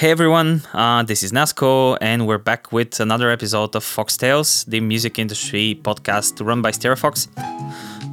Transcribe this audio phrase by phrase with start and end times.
[0.00, 4.80] Hey everyone, uh, this is Nasco, and we're back with another episode of Foxtails, the
[4.80, 7.28] music industry podcast run by Stereofox.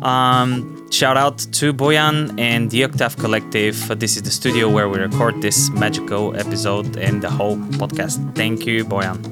[0.04, 3.98] Um, shout out to Boyan and the Octave Collective.
[3.98, 8.36] This is the studio where we record this magical episode and the whole podcast.
[8.36, 9.24] Thank you, Boyan.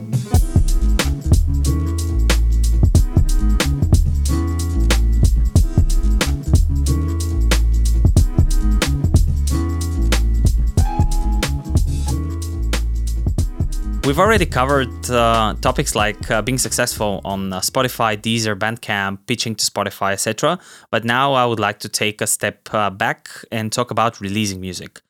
[14.05, 19.55] We've already covered uh, topics like uh, being successful on uh, Spotify, Deezer, Bandcamp, pitching
[19.55, 20.59] to Spotify, etc.
[20.91, 24.62] But now I would like to take a step uh, back and talk about releasing
[24.62, 25.02] music.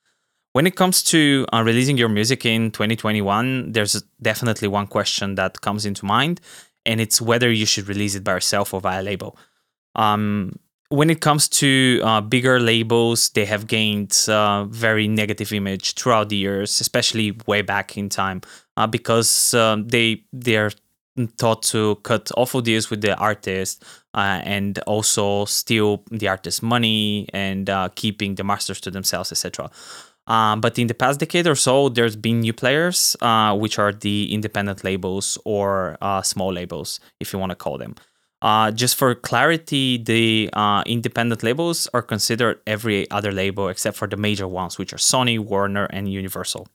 [0.53, 5.59] When it comes to uh, releasing your music in 2021, there's definitely one question that
[5.59, 6.39] comes into mind,
[6.85, 9.37] and it's whether you should release it by yourself or via label.
[9.95, 10.57] Um,
[10.89, 16.29] when it comes to uh, bigger labels, they have gained uh, very negative image throughout
[16.29, 18.41] the years, especially way back in time,
[18.77, 20.71] uh, because um, they they are
[21.37, 27.27] taught to cut awful deals with the artist uh, and also steal the artist's money
[27.33, 29.71] and uh, keeping the masters to themselves, etc.
[30.27, 33.93] Um, but in the past decade or so, there's been new players, uh, which are
[33.93, 37.95] the independent labels or small labels, if you want to call them.
[38.41, 44.07] Uh, just for clarity, the uh, independent labels are considered every other label except for
[44.07, 46.67] the major ones, which are Sony, Warner, and Universal.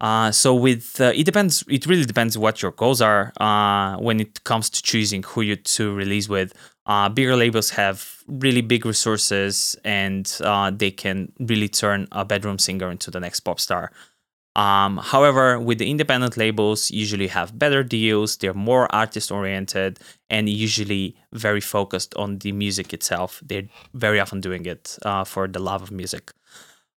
[0.00, 1.64] Uh, so with uh, it depends.
[1.68, 5.56] It really depends what your goals are uh, when it comes to choosing who you
[5.56, 6.52] to release with.
[6.86, 10.26] Uh, bigger labels have really big resources, and
[10.78, 13.90] they can really turn a bedroom singer into the next pop star.
[14.56, 18.36] Um, however, with the independent labels, usually have better deals.
[18.36, 23.40] They're more artist oriented and usually very focused on the music itself.
[23.46, 26.32] They're very often doing it uh, for the love of music.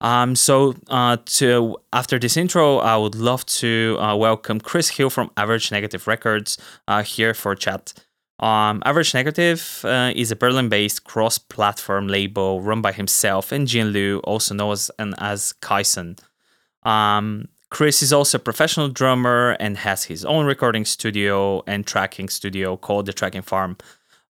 [0.02, 5.09] Um, so, uh, to after this intro, I would love to uh, welcome Chris Hill
[5.09, 7.94] from Average Negative Records uh, here for chat.
[8.39, 14.19] Um, Average Negative uh, is a Berlin-based cross-platform label run by himself and Jin Liu,
[14.19, 16.18] also known as, as Kaisen.
[16.84, 22.29] Um, Chris is also a professional drummer and has his own recording studio and tracking
[22.29, 23.78] studio called The Tracking Farm.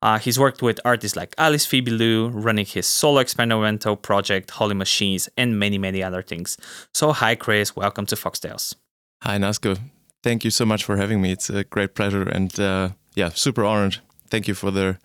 [0.02, 4.76] Uh, he's worked with artists like Alice Phoebe Lou, running his solo experimental project Holy
[4.76, 6.58] Machines, and many, many other things.
[6.94, 7.76] So, hi, Chris.
[7.76, 8.76] Welcome to Foxtails.
[9.24, 9.78] Hi, Nasco.
[10.24, 11.32] Thank you so much for having me.
[11.32, 13.98] It's a great pleasure and, uh, yeah, super honored.
[14.30, 14.98] Thank you for the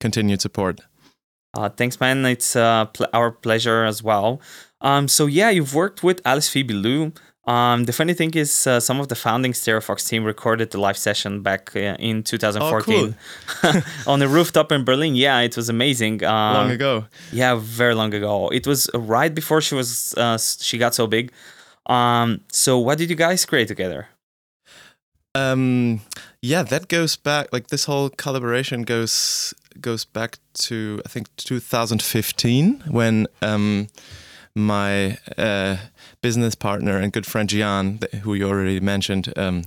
[0.00, 0.80] continued support.
[1.54, 2.26] Uh, thanks, man.
[2.26, 4.40] It's uh, pl- our pleasure as well.
[4.80, 7.12] Um, so yeah, you've worked with Alice Phoebe Lou.
[7.46, 10.96] Um, the funny thing is, uh, some of the founding Stereofox team recorded the live
[10.96, 13.14] session back uh, in 2014 oh,
[13.46, 13.82] cool.
[14.12, 15.14] on the rooftop in Berlin.
[15.14, 16.24] Yeah, it was amazing.
[16.24, 17.04] Um, long ago.
[17.32, 18.48] Yeah, very long ago.
[18.48, 21.32] It was right before she was uh, she got so big.
[21.86, 24.08] Um, so what did you guys create together?
[25.34, 26.00] Um,
[26.40, 27.52] yeah, that goes back.
[27.52, 33.88] Like this whole collaboration goes goes back to I think 2015 when um,
[34.54, 35.76] my uh,
[36.24, 39.64] business partner and good friend Gian, who you already mentioned, um,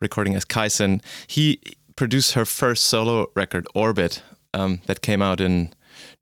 [0.00, 1.60] recording as Kaisen, he
[1.94, 4.20] produced her first solo record, Orbit,
[4.52, 5.72] um, that came out in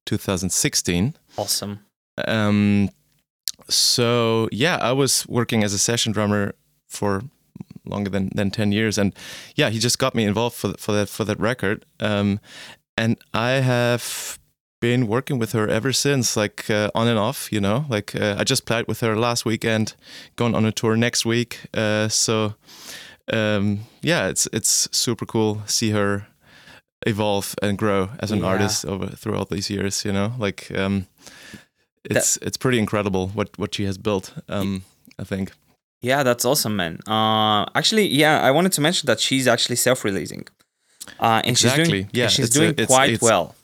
[0.04, 1.14] 2016.
[1.38, 1.80] Awesome.
[2.28, 2.90] Um,
[3.70, 6.54] so yeah, I was working as a session drummer
[6.86, 7.22] for
[7.86, 9.14] longer than, than 10 years and
[9.56, 12.38] yeah he just got me involved for, for that for that record um,
[12.98, 14.38] and I have
[14.80, 17.52] been working with her ever since, like uh, on and off.
[17.52, 19.94] You know, like uh, I just played with her last weekend,
[20.36, 21.60] going on a tour next week.
[21.74, 22.54] Uh, so
[23.32, 26.26] um, yeah, it's it's super cool see her
[27.06, 28.46] evolve and grow as an yeah.
[28.46, 30.04] artist over throughout these years.
[30.04, 31.06] You know, like um,
[32.04, 34.32] it's that, it's pretty incredible what what she has built.
[34.48, 34.82] Um,
[35.18, 35.52] I think.
[36.02, 36.98] Yeah, that's awesome, man.
[37.06, 40.48] Uh, actually, yeah, I wanted to mention that she's actually self-releasing.
[41.18, 41.84] Uh, and exactly.
[41.84, 43.54] she's doing, yeah, she's doing a, it's, quite it's, well.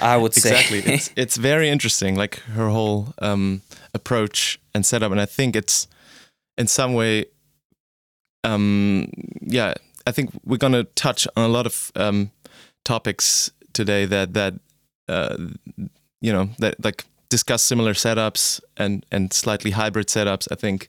[0.00, 0.94] I would say exactly.
[0.94, 3.62] it's it's very interesting, like her whole um,
[3.94, 5.88] approach and setup, and I think it's
[6.56, 7.26] in some way,
[8.44, 9.10] um,
[9.40, 9.74] yeah.
[10.08, 12.30] I think we're gonna touch on a lot of um,
[12.84, 14.54] topics today that that
[15.08, 15.36] uh,
[16.20, 20.46] you know that like discuss similar setups and and slightly hybrid setups.
[20.50, 20.88] I think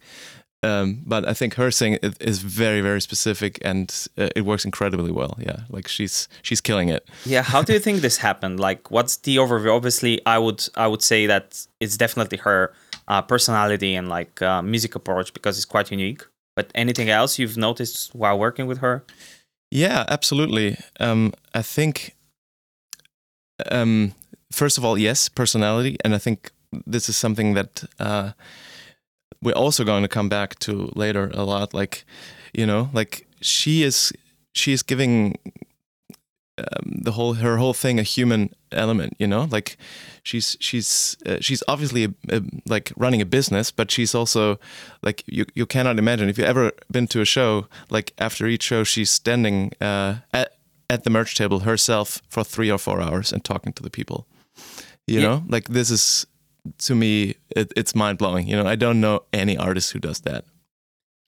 [0.63, 5.11] um, but I think her thing is very, very specific, and uh, it works incredibly
[5.11, 5.37] well.
[5.39, 7.07] Yeah, like she's she's killing it.
[7.25, 7.43] Yeah.
[7.43, 8.59] How do you think this happened?
[8.59, 9.75] Like, what's the overview?
[9.75, 12.73] Obviously, I would I would say that it's definitely her
[13.07, 16.25] uh, personality and like uh, music approach because it's quite unique.
[16.55, 19.03] But anything else you've noticed while working with her?
[19.69, 20.77] Yeah, absolutely.
[20.99, 22.15] Um, I think,
[23.69, 24.15] um,
[24.51, 26.51] first of all, yes, personality, and I think
[26.87, 28.31] this is something that uh,
[29.41, 31.73] we're also going to come back to later a lot.
[31.73, 32.05] Like,
[32.53, 34.11] you know, like she is
[34.53, 35.35] she is giving
[36.57, 39.13] um, the whole her whole thing a human element.
[39.19, 39.77] You know, like
[40.23, 44.57] she's she's uh, she's obviously a, a, like running a business, but she's also
[45.03, 48.63] like you you cannot imagine if you've ever been to a show like after each
[48.63, 50.53] show she's standing uh, at
[50.89, 54.25] at the merch table herself for three or four hours and talking to the people.
[55.05, 55.27] You Yeah.
[55.27, 56.25] know, like this is
[56.79, 58.47] to me it, it's mind blowing.
[58.47, 60.45] You know, I don't know any artist who does that.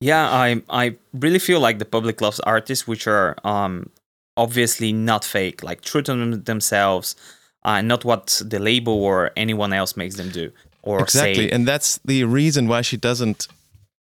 [0.02, 3.90] Yeah, I I really feel like the public loves artists which are um
[4.38, 7.16] obviously not fake, like true to them- themselves,
[7.64, 10.52] uh, not what the label or anyone else makes them do
[10.82, 11.56] or exactly say.
[11.56, 13.48] and that's the reason why she doesn't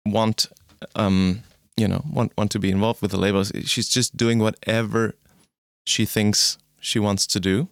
[0.05, 0.47] want
[0.95, 1.41] um
[1.75, 5.15] you know want want to be involved with the labels she's just doing whatever
[5.85, 7.67] she thinks she wants to do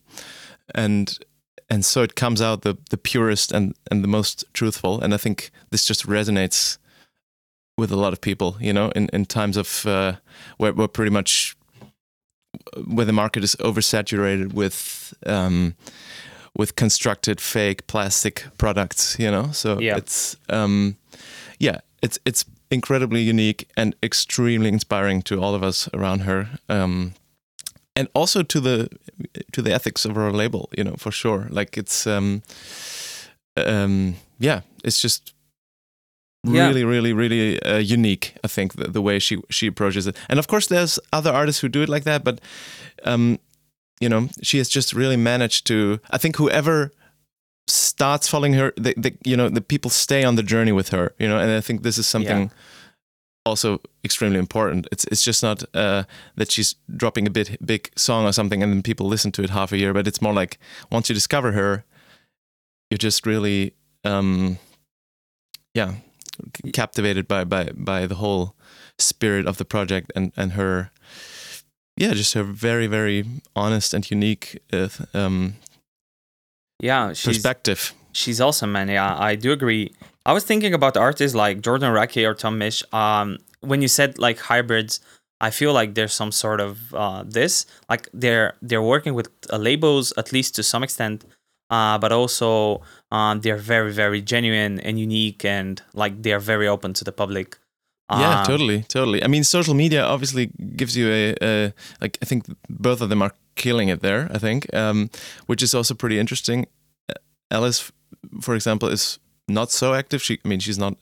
[0.74, 1.20] and
[1.70, 5.02] and so it comes out the the purest and and the most truthful.
[5.04, 6.78] And i think this just resonates
[7.78, 10.14] with a lot of people you know in in times of uh
[10.58, 11.56] where we're pretty much
[12.88, 15.76] where the market is oversaturated with um
[16.58, 19.52] with constructed fake plastic products you know?
[19.52, 19.98] So Yeah.
[19.98, 20.96] it's um
[21.60, 26.48] yeah it's it's incredibly unique and extremely inspiring to all of us around her.
[26.70, 27.14] Um
[27.96, 28.90] and also to the
[29.52, 31.48] to the ethics of our label you know for sure.
[31.50, 32.42] Like it's um
[33.58, 35.34] um yeah it's just
[36.48, 36.68] Yeah.
[36.68, 40.16] really really really uh, unique i think the, the way she she approaches it.
[40.30, 42.40] And of course there's other artists who do it like that but
[43.04, 43.40] um
[44.02, 46.92] you know she has just really managed to i think whoever
[47.68, 51.14] starts following her the, the you know the people stay on the journey with her
[51.20, 52.52] you know and i think this is something
[53.46, 56.04] also extremely important it's it's just not uh
[56.36, 59.50] that she's dropping a bit big song or something and then people listen to it
[59.50, 60.58] half a year but it's more like
[60.92, 61.84] once you discover her
[62.90, 64.58] you're just really um
[65.74, 65.96] yeah
[66.74, 68.56] captivated by by by the whole
[68.98, 70.92] spirit of the project and and her
[71.98, 73.26] yeah just her very very
[73.56, 75.56] honest and unique uh, um
[76.82, 78.88] yeah, she's perspective she's awesome, man.
[78.90, 79.94] Yeah, I do agree.
[80.26, 82.82] I was thinking about artists like Jordan Rakei or Tom Misch.
[82.94, 85.00] Um, when you said like hybrids,
[85.42, 87.66] I feel like there's some sort of uh, this.
[87.90, 91.26] Like they're they're working with uh, labels at least to some extent,
[91.70, 92.82] uh, but also
[93.12, 97.58] um, they're very very genuine and unique, and like they're very open to the public.
[98.10, 101.74] yeah Um, totally totally i mean social media obviously gives you a, a
[102.04, 105.10] like i think both of them are killing it there i think um
[105.50, 106.68] which is also pretty interesting
[107.50, 107.92] alice
[108.46, 110.96] for example is not so active she i mean she's not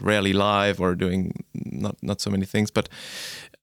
[0.00, 2.88] rarely live or doing not not so many things but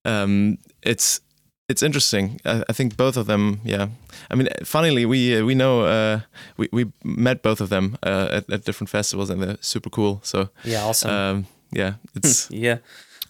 [0.06, 1.22] um it's
[1.68, 3.88] it's interesting I, I think both of them yeah
[4.32, 6.20] i mean funnily we uh, we know uh
[6.58, 10.20] we, we met both of them uh, at, at different festivals and they're super cool
[10.24, 11.12] so Yeah, awesome.
[11.12, 12.78] um yeah it's yeah.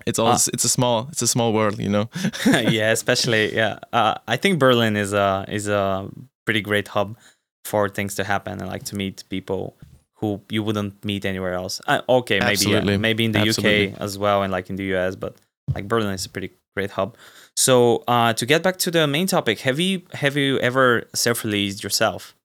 [0.06, 2.10] it's all Uh, it's a small it's a small world you know
[2.46, 3.80] yeah, especially yeah.
[3.94, 6.08] Uh, I think Berlin is a is a
[6.46, 7.18] pretty great hub
[7.66, 9.76] for things to happen and like to meet people
[10.20, 11.82] who you wouldn't meet anywhere else.
[11.88, 13.94] Uh, okay, maybe yeah, maybe in the Absolutely.
[13.94, 15.36] UK as well and like in the US, but
[15.74, 17.16] like Berlin is a pretty great hub.
[17.56, 21.84] So uh, to get back to the main topic, have you have you ever self-released
[21.84, 22.36] yourself?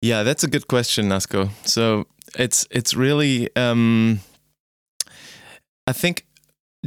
[0.00, 2.06] yeah that's a good question nasco so
[2.38, 4.20] it's it's really um
[5.86, 6.24] i think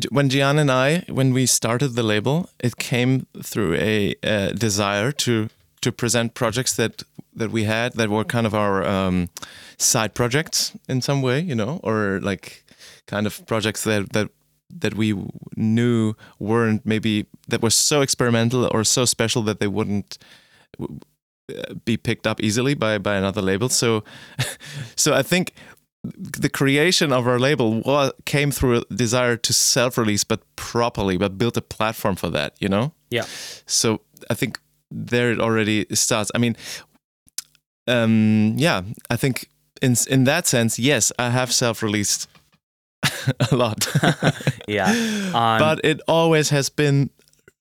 [0.10, 5.12] when Gian and I, when we started the label, it came through a, uh desire
[5.12, 5.50] to
[5.82, 9.30] to present projects that that we had that were kind of our um,
[9.78, 12.64] side projects in some way, you know, or like
[13.08, 14.30] kind of projects that that
[14.80, 15.14] that we
[15.56, 20.18] knew weren't maybe that were so experimental or so special that they wouldn't
[20.80, 23.70] uh, be picked up easily by by another label.
[23.70, 24.04] So,
[24.96, 25.54] so I think
[26.04, 31.38] the creation of our label was, came through a desire to self-release, but properly, but
[31.38, 32.54] build a platform for that.
[32.60, 32.94] You know.
[33.10, 33.26] Yeah.
[33.66, 34.60] So I think
[34.92, 36.32] there it already starts.
[36.36, 36.56] I mean,
[37.88, 39.50] um, yeah, I think
[39.82, 42.28] in in that sense, yes, I have self-released
[43.52, 43.88] a lot.
[44.68, 44.92] Yeah.
[45.34, 47.10] Um, but it always has been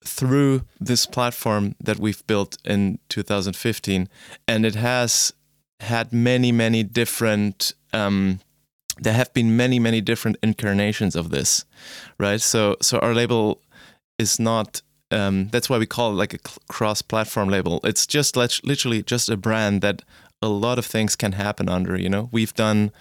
[0.04, 4.08] through this platform that we've built in 2015,
[4.46, 5.32] and it has
[5.80, 7.75] had many, many different.
[7.92, 8.40] Um,
[8.99, 11.64] there have been many, many different incarnations of this,
[12.18, 12.40] right?
[12.40, 13.62] So, so our label
[14.18, 14.82] is not.
[15.10, 16.38] Um, that's why we call it like a
[16.68, 17.80] cross-platform label.
[17.84, 20.02] It's just lit- literally just a brand that
[20.42, 21.98] a lot of things can happen under.
[21.98, 22.92] You know, we've done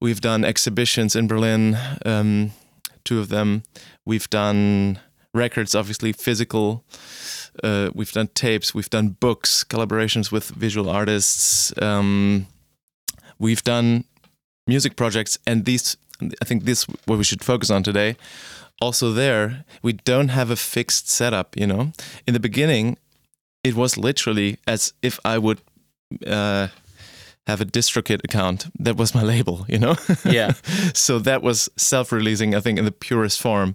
[0.00, 2.52] we've done exhibitions in Berlin, um,
[3.04, 3.62] two of them.
[4.04, 4.98] We've done
[5.34, 6.84] records, obviously physical.
[7.62, 8.74] Uh, we've done tapes.
[8.74, 11.72] We've done books, collaborations with visual artists.
[11.80, 12.46] Um,
[13.38, 14.04] we've done
[14.66, 15.96] music projects, and these
[16.40, 18.16] I think this what we should focus on today.
[18.82, 21.56] Also, there we don't have a fixed setup.
[21.56, 21.92] You know,
[22.26, 22.96] in the beginning,
[23.62, 25.60] it was literally as if I would.
[26.26, 26.68] Uh,
[27.48, 28.66] have a DistroKid account.
[28.78, 29.96] That was my label, you know.
[30.24, 30.52] Yeah.
[30.94, 33.74] so that was self-releasing, I think, in the purest form.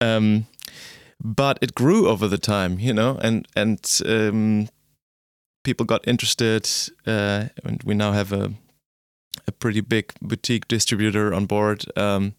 [0.00, 0.46] Um,
[1.22, 4.68] but it grew over the time, you know, and and um,
[5.64, 6.68] people got interested,
[7.06, 8.52] uh, and we now have a
[9.46, 12.34] a pretty big boutique distributor on board um,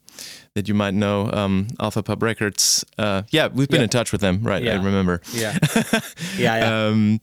[0.60, 2.84] that you might know, um, Alpha Pup Records.
[2.98, 3.84] Uh, yeah, we've been Yeah.
[3.86, 4.62] in touch with them, right?
[4.62, 4.84] I Yeah.
[4.84, 5.22] remember.
[5.34, 5.58] Yeah.
[6.38, 6.88] Yeah, yeah.
[6.88, 7.20] um,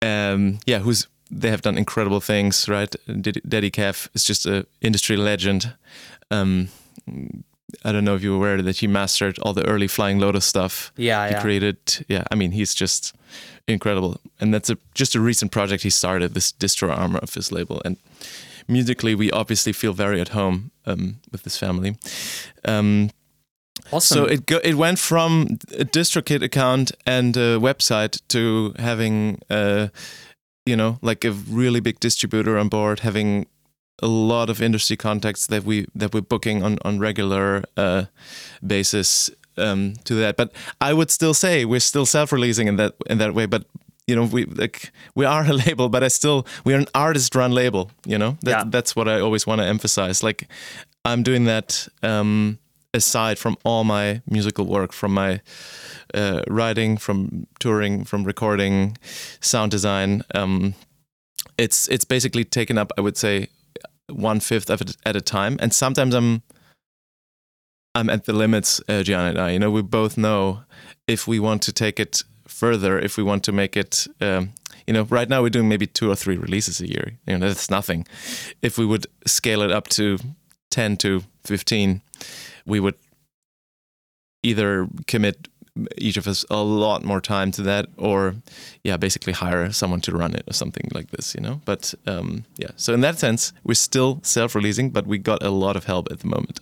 [0.00, 2.94] um, yeah, who's they have done incredible things, right?
[3.06, 5.72] Daddy Dedicaf is just a industry legend.
[6.30, 6.68] Um,
[7.84, 10.44] I don't know if you were aware that he mastered all the early Flying Lotus
[10.44, 10.92] stuff.
[10.96, 11.40] Yeah, he yeah.
[11.42, 11.76] created.
[12.08, 13.14] Yeah, I mean, he's just
[13.66, 16.34] incredible, and that's a just a recent project he started.
[16.34, 17.96] This distro armor of his label, and
[18.68, 21.96] musically, we obviously feel very at home um, with this family.
[22.64, 23.10] Um,
[23.90, 24.16] Awesome.
[24.16, 29.88] so it go, it went from a DistroKid account and a website to having uh
[30.66, 33.46] you know like a really big distributor on board, having
[34.02, 38.04] a lot of industry contacts that we that we're booking on on regular uh,
[38.66, 40.36] basis um, to that.
[40.36, 43.46] But I would still say we're still self-releasing in that in that way.
[43.46, 43.64] But
[44.06, 47.90] you know we like we are a label, but I still we're an artist-run label.
[48.06, 48.64] You know that, Yeah.
[48.66, 50.22] that's what I always want to emphasize.
[50.22, 50.48] Like
[51.04, 51.88] I'm doing that.
[52.02, 52.58] Um,
[52.94, 55.40] aside from all my musical work, from my
[56.12, 58.98] uh, writing, from touring, from recording,
[59.40, 60.74] sound design, um,
[61.56, 62.92] it's it's basically taken up.
[62.98, 63.48] I would say
[64.10, 66.42] one fifth of it at a time, and sometimes I'm
[67.94, 68.80] I'm at the limits.
[68.88, 70.62] Uh, Gian and I, you know, we both know
[71.06, 74.06] if we want to take it further, if we want to make it.
[74.20, 74.52] Um,
[74.86, 77.18] you know, right now we're doing maybe two or three releases a year.
[77.26, 78.06] You know, that's nothing.
[78.62, 80.18] If we would scale it up to
[80.70, 82.02] ten to fifteen,
[82.66, 82.96] we would
[84.42, 85.48] either commit
[85.96, 88.34] each of us a lot more time to that or
[88.84, 91.60] yeah basically hire someone to run it or something like this you know?
[91.64, 92.70] But um, yeah.
[92.76, 96.20] So in that sense we're still self-releasing but we got a lot of help at
[96.20, 96.60] the moment.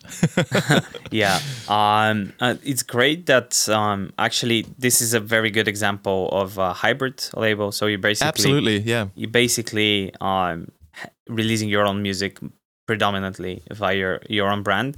[1.11, 1.41] Yeah.
[1.69, 6.73] Um, uh, it's great that um, actually this is a very good example of a
[6.73, 7.73] hybrid label.
[7.73, 9.09] So you basically absolutely yeah.
[9.17, 10.71] you basically um,
[11.29, 12.39] releasing your own music
[12.87, 14.97] predominantly via your, your own brand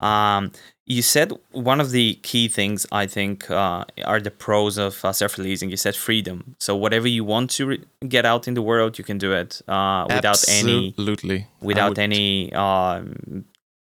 [0.00, 0.52] um,
[0.86, 5.12] you said one of the key things I think uh, are the pros of uh,
[5.12, 5.70] self-releasing.
[5.70, 6.56] You said freedom.
[6.58, 9.62] So whatever you want to re- get out in the world, you can do it
[9.68, 13.44] uh, without any absolutely without would- any um,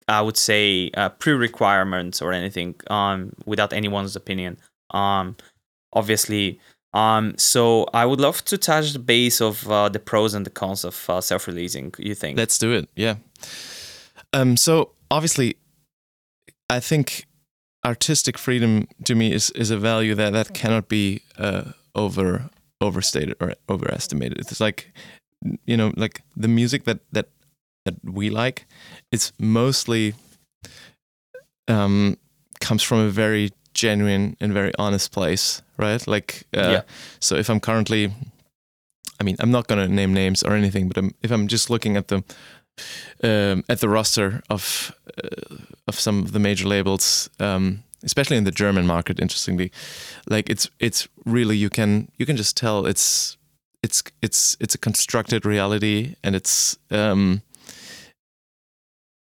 [0.09, 4.59] I would say uh, pre-requirements or anything um, without anyone's opinion
[4.91, 5.37] um,
[5.93, 6.59] obviously
[6.93, 10.51] um, so I would love to touch the base of uh, the pros and the
[10.51, 12.89] cons of uh, self-releasing you think Let's do it.
[12.97, 13.15] Yeah.
[14.35, 14.57] Um.
[14.57, 15.57] So obviously,
[16.77, 17.27] I think
[17.85, 22.51] artistic freedom to me is is a value that that cannot be uh, over
[22.81, 24.39] overstated or overestimated.
[24.39, 24.93] It's like
[25.67, 27.27] you know, like the music that that
[27.85, 28.67] that we like,
[29.11, 30.15] it's mostly
[31.69, 32.17] um
[32.61, 36.07] comes from a very genuine and very honest place, right?
[36.07, 36.83] Like, uh, Yeah.
[37.21, 38.13] so if I'm currently
[39.21, 41.71] I mean, I'm not going to name names or anything, but I'm, if I'm just
[41.71, 42.25] looking at the
[43.23, 45.57] um, at the roster of uh,
[45.93, 49.71] of some of the major labels, um, especially in the German market, interestingly,
[50.31, 53.37] like it's it's really you can you can just tell it's
[53.83, 57.43] it's it's it's a constructed reality, and it's um,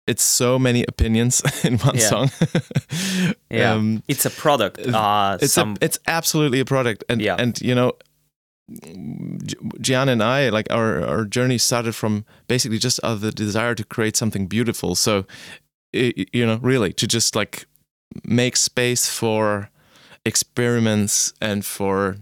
[0.06, 2.08] it's so many opinions in one Yeah.
[2.08, 2.30] song.
[3.50, 7.36] yeah Um, it's a product uh, it's some a, it's absolutely a product and Yeah.
[7.42, 7.92] and you know
[9.46, 13.30] Gi- Gian and I like our our journey started from basically just out of the
[13.30, 15.24] desire to create something beautiful so
[15.94, 17.66] you know really to just like
[18.24, 19.70] make space for
[20.24, 22.16] experiments and for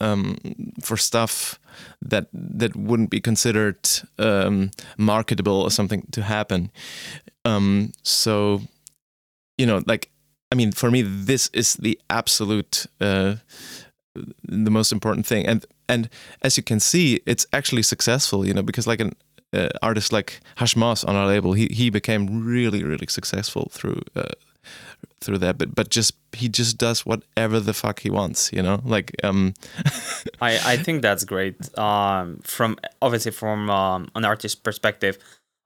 [0.00, 0.36] um,
[0.80, 1.60] for stuff
[2.02, 3.78] that that wouldn't be considered
[4.18, 6.70] um, marketable or something to happen.
[7.44, 8.62] Um, so,
[9.56, 10.10] you know, like
[10.50, 13.36] I mean, for me, this is the absolute uh,
[14.42, 16.08] the most important thing, and and
[16.42, 18.46] as you can see, it's actually successful.
[18.46, 19.14] You know, because like an
[19.52, 24.02] uh, artist like Hashmas on our label, he he became really really successful through.
[24.14, 24.32] Uh,
[25.20, 28.80] through that but but just he just does whatever the fuck he wants you know
[28.84, 29.54] like um
[30.42, 31.56] I, I think that's great.
[31.78, 35.18] Um, from obviously from um, an artist perspective,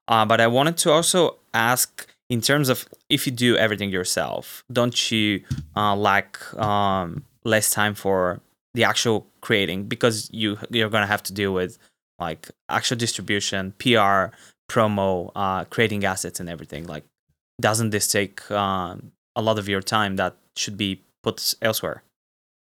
[0.09, 4.65] uh, but I wanted to also ask in terms of if you do everything yourself,
[4.71, 5.43] don't you
[5.77, 8.41] uh, lack um, less time for
[8.75, 11.79] the actual creating because you you're gonna have to deal with
[12.19, 14.33] like actual distribution, PR,
[14.69, 16.87] promo, uh, creating assets and everything.
[16.87, 17.05] Like,
[17.61, 22.03] doesn't this take um, a lot of your time that should be put elsewhere?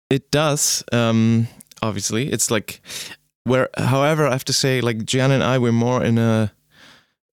[0.09, 0.83] It does.
[0.91, 1.47] Um,
[1.81, 2.81] obviously, it's like
[3.43, 3.69] where.
[3.77, 6.51] However, I have to say, like Gian and I, we're more in a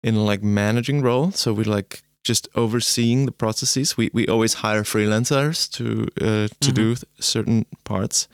[0.03, 1.33] in a, like managing role.
[1.33, 3.97] So we're like just overseeing the processes.
[3.97, 6.75] We we always hire freelancers to uh, to Mhm.
[6.75, 8.29] do th- certain parts.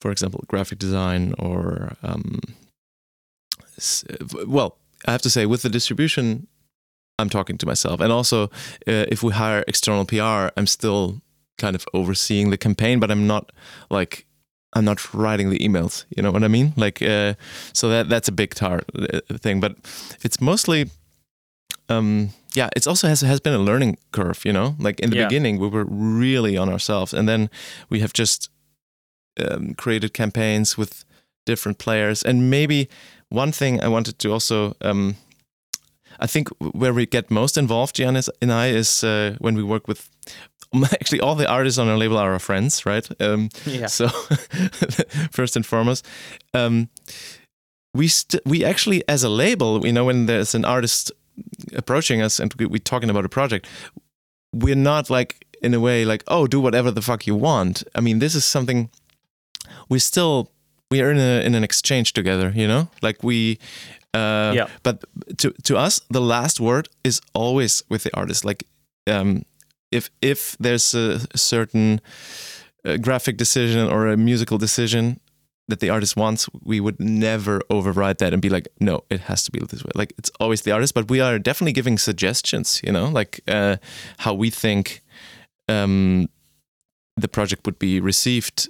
[0.00, 2.38] For example, graphic design or um,
[4.46, 6.46] well, I have to say with the distribution,
[7.18, 8.44] I'm talking to myself, and also
[8.88, 11.20] uh, if we hire external PR, I'm still
[11.58, 13.52] kind of overseeing the campaign, but I'm not
[13.90, 14.26] like
[14.72, 16.04] I'm not writing the emails.
[16.16, 16.72] You know what I mean?
[16.76, 17.34] Like, uh,
[17.72, 19.72] so that that's a big tar uh, thing, but
[20.22, 20.90] it's mostly,
[21.88, 24.44] um, yeah, it's also has has been a learning curve.
[24.44, 25.28] You know, like in the Yeah.
[25.28, 27.50] beginning we were really on ourselves, and then
[27.90, 28.50] we have just
[29.38, 31.04] um, created campaigns with
[31.46, 32.88] different players, and maybe
[33.30, 34.74] one thing I wanted to also.
[34.82, 35.16] Um,
[36.22, 39.88] I think where we get most involved, Giannis and I, is uh, when we work
[39.88, 40.10] with.
[40.92, 43.08] Actually, all the artists on our label are our friends, right?
[43.20, 43.86] Um, Yeah.
[43.88, 44.08] so
[45.32, 46.06] first and foremost,
[46.54, 46.88] um,
[47.94, 51.10] we st- we actually as a label, you know, when there's an artist
[51.74, 53.66] approaching us and we, we're talking about a project,
[54.54, 57.82] we're not like in a way like, oh, do whatever the fuck you want.
[57.96, 58.90] I mean, this is something
[59.88, 60.50] we still
[60.90, 63.58] we are in a in an exchange together, you know, like we.
[64.12, 64.68] Uh, Yeah.
[64.82, 65.04] But
[65.38, 68.44] to to us, the last word is always with the artist.
[68.44, 68.64] Like,
[69.06, 69.42] um,
[69.92, 72.00] if if there's a certain
[72.84, 75.20] uh, graphic decision or a musical decision
[75.68, 79.44] that the artist wants, we would never override that and be like, no, it has
[79.44, 79.92] to be this way.
[79.94, 82.80] Like it's always the artist, but we are definitely giving suggestions.
[82.82, 83.76] You know, like uh,
[84.18, 85.02] how we think
[85.68, 86.28] um,
[87.20, 88.68] the project would be received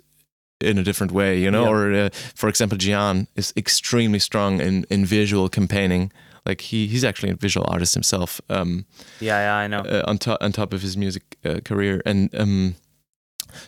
[0.61, 1.39] in a different way.
[1.41, 1.71] You know, Yeah.
[1.71, 6.11] or uh, for example, Gian is extremely strong in in visual campaigning.
[6.47, 8.41] Like he he's actually a visual artist himself.
[8.49, 8.85] Um,
[9.21, 9.81] Yeah, yeah, I know.
[9.81, 12.75] uh, on top on top of his music uh, career, and um,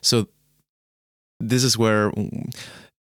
[0.00, 0.26] so
[1.40, 2.12] this is where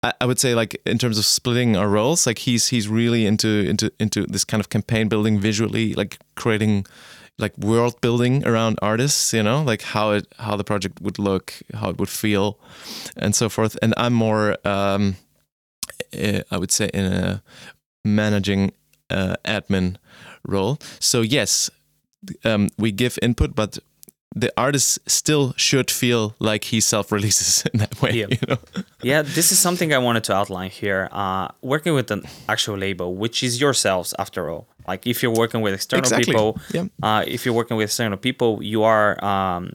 [0.02, 3.26] I, I would say, like in terms of splitting our roles, like he's he's really
[3.26, 6.86] into into into this kind of campaign building visually, like creating
[7.40, 11.54] like world building around artists, you know, like how it how the project would look,
[11.74, 12.60] how it would feel,
[13.18, 13.78] and so forth.
[13.82, 15.16] And I'm more, um,
[16.14, 17.44] uh, I would say, in a
[18.06, 18.72] managing
[19.10, 19.98] uh, admin
[20.48, 20.78] role.
[21.00, 21.70] So yes,
[22.46, 23.80] um, we give input, but
[24.36, 28.12] the artist still should feel like he self-releases in that way.
[28.12, 28.28] Yeah.
[28.30, 28.58] You know?
[29.04, 31.10] yeah, this is something I wanted to outline here.
[31.12, 34.68] Uh, working with an actual label, which is yourselves after all.
[34.88, 36.26] Like if you're working with external Exactly.
[36.34, 36.86] people, Yeah.
[37.02, 39.74] uh, if you're working with external people, you are um,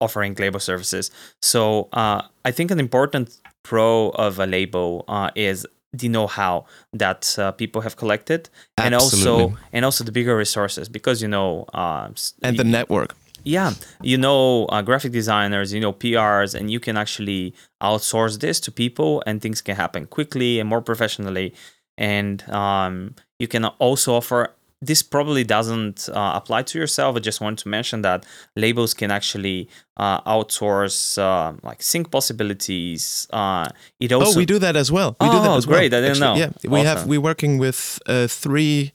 [0.00, 1.10] offering label services.
[1.42, 7.36] So uh, I think an important pro of a label uh, is the know-how that
[7.38, 12.08] uh, people have collected, and also and also the bigger resources because you know uh,
[12.42, 13.14] And the network.
[13.44, 18.58] yeah, you know, uh, graphic designers, you know, PRs, and you can actually outsource this
[18.60, 21.54] to people, and things can happen quickly and more professionally.
[21.96, 24.54] And um, you can also offer.
[24.82, 27.16] This probably doesn't uh, apply to yourself.
[27.16, 33.26] I just want to mention that labels can actually uh, outsource uh, like sync possibilities.
[33.32, 35.16] Uh, it also oh, we do that as well.
[35.20, 35.78] We do that Oh, as well.
[35.78, 35.94] great.
[35.94, 36.40] I didn't actually.
[36.40, 36.52] know.
[36.64, 38.92] Yeah, we have we're working with uh, three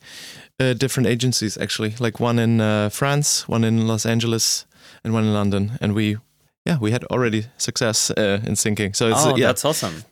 [0.59, 4.65] uh, different agencies actually, like one in uh, France, one in Los Angeles,
[5.03, 5.71] and one in London.
[5.81, 6.17] And we,
[6.65, 8.95] yeah, we had already success uh, in syncing.
[8.95, 10.03] So it's oh, yeah, that's awesome.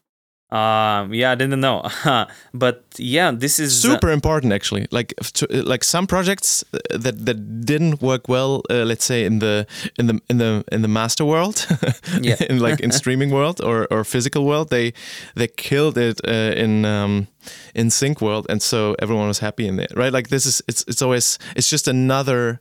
[0.50, 1.82] Um, yeah, I didn't know,
[2.54, 6.78] but yeah, this is uh, super important actually like to, uh, like some projects uh,
[6.98, 9.66] that that didn't work well uh, let's say in the
[10.00, 11.68] in the in the in the master world
[12.22, 12.38] Yeah.
[12.50, 14.94] in like in streaming world or or physical world they
[15.36, 17.28] they killed it uh, in um
[17.76, 20.86] in sync world and so everyone was happy in it right like this is it's
[20.88, 22.60] it's always it's just another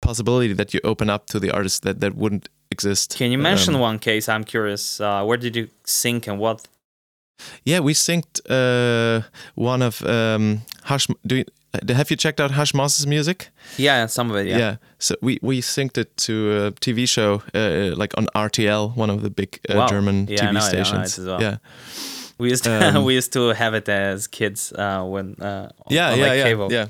[0.00, 3.74] possibility that you open up to the artist that that wouldn't exist Can you mention
[3.74, 4.28] Um, one case?
[4.28, 5.00] I'm curious.
[5.00, 6.68] Uh, where did you sync and what?
[7.64, 9.22] Yeah, we synced uh,
[9.54, 11.06] one of um, Hush.
[11.26, 11.44] Do you,
[11.88, 13.50] have you checked out Hush Moss's music?
[13.76, 14.46] Yeah, some of it.
[14.46, 14.58] Yeah.
[14.58, 14.76] Yeah.
[14.98, 16.32] So we we synced it to
[16.66, 19.88] a TV show uh, like on RTL, one of the big uh, Wow.
[19.88, 21.18] German Yeah, TV know it, I know it stations.
[21.18, 21.40] as well.
[21.42, 21.56] Yeah,
[22.38, 26.12] We used to, Um, we used to have it as kids uh, when uh, yeah,
[26.12, 26.72] on, yeah, like yeah, cable.
[26.72, 26.86] yeah.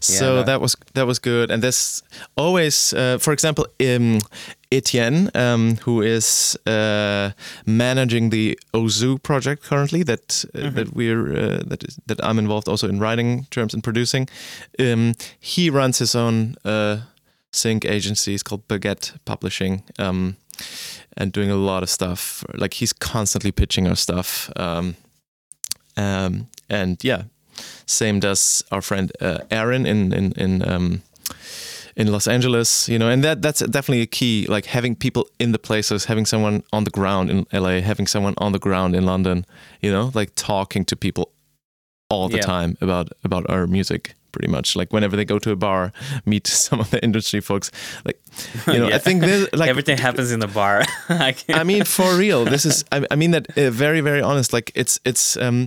[0.00, 0.42] So no.
[0.42, 1.50] that was that was good.
[1.50, 2.02] And there's
[2.36, 4.18] always, uh, for example, um,
[4.72, 7.30] Etienne, um, who is uh,
[7.66, 10.74] managing the Ozu project currently, that uh, Mm-hmm.
[10.76, 14.28] that we're uh, that is, that I'm involved also in writing terms and producing.
[14.78, 16.96] Um, he runs his own uh,
[17.52, 18.32] sync agency.
[18.34, 19.82] It's called Baguette Publishing.
[19.98, 20.36] Um,
[21.16, 22.44] and doing a lot of stuff.
[22.54, 24.50] Like he's constantly pitching our stuff.
[24.56, 24.94] Um,
[25.96, 27.22] um, and yeah,
[27.86, 31.02] Same does our friend uh, Aaron in in in um,
[31.96, 32.88] in Los Angeles.
[32.88, 34.46] You know, and that that's definitely a key.
[34.48, 38.34] Like having people in the places, having someone on the ground in LA, having someone
[38.38, 39.44] on the ground in London.
[39.82, 41.32] You know, like talking to people
[42.08, 42.46] all the Yeah.
[42.46, 44.14] time about about our music.
[44.32, 45.92] Pretty much, like whenever they go to a bar,
[46.26, 47.70] meet some of the industry folks.
[48.04, 48.20] Like,
[48.66, 48.96] you know, Yeah.
[48.96, 50.82] I think this, like Everything happens in the bar.
[51.08, 52.84] I I mean, for real, this is.
[52.92, 54.52] I, I mean that uh, very, very honest.
[54.52, 55.36] Like it's, it's.
[55.36, 55.66] Um,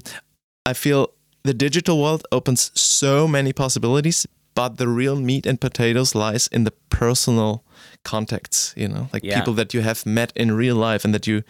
[0.66, 1.08] I feel
[1.44, 6.64] the digital world opens so many possibilities, but the real meat and potatoes lies in
[6.64, 7.64] the personal
[8.04, 8.74] contacts.
[8.78, 9.40] You know, like Yeah.
[9.40, 11.42] people that you have met in real life and that you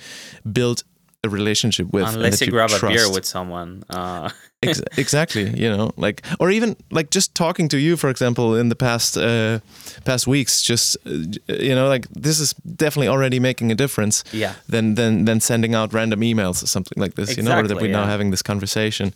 [0.51, 0.83] build
[1.23, 2.07] a relationship with.
[2.07, 3.83] Unless that you grab a beer with someone.
[3.89, 4.29] Uh,
[4.63, 8.69] Ex- exactly you know like or even like just talking to you for example in
[8.69, 9.59] the past uh
[10.05, 11.09] past weeks just uh,
[11.53, 14.53] you know like this is definitely already making a difference yeah.
[14.69, 17.75] than than than sending out random emails or something like this you know or that
[17.75, 19.13] we're now having this conversation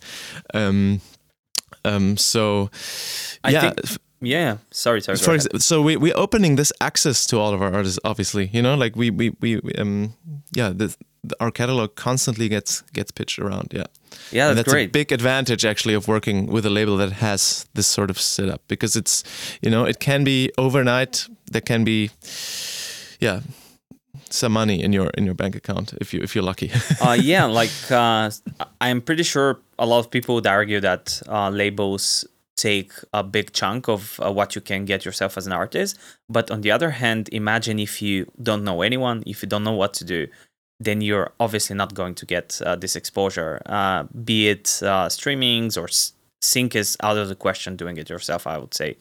[0.52, 1.00] um
[1.86, 2.68] um so
[3.42, 4.56] I yeah think- Yeah.
[4.70, 5.16] Sorry, sorry.
[5.16, 8.60] for ex- so we we're opening this access to all of our artists obviously you
[8.60, 10.12] know like we we we um
[10.52, 10.94] yeah the
[11.40, 13.84] our catalog constantly gets gets pitched around yeah
[14.30, 14.88] yeah, and that's, that's great.
[14.88, 18.62] a big advantage actually of working with a label that has this sort of setup
[18.68, 19.24] because it's
[19.62, 22.10] you know it can be overnight there can be
[23.20, 23.40] yeah
[24.30, 27.44] some money in your in your bank account if you if you're lucky uh, yeah,
[27.44, 28.30] like uh,
[28.80, 32.26] I'm pretty sure a lot of people would argue that uh, labels
[32.56, 35.96] take a big chunk of uh, what you can get yourself as an artist.
[36.28, 39.72] But on the other hand, imagine if you don't know anyone, if you don't know
[39.72, 40.26] what to do,
[40.80, 43.60] then you're obviously not going to get uh, this exposure.
[43.66, 47.76] Uh, be it uh, streamings or s- sync is out of the question.
[47.76, 48.96] Doing it yourself, I would say,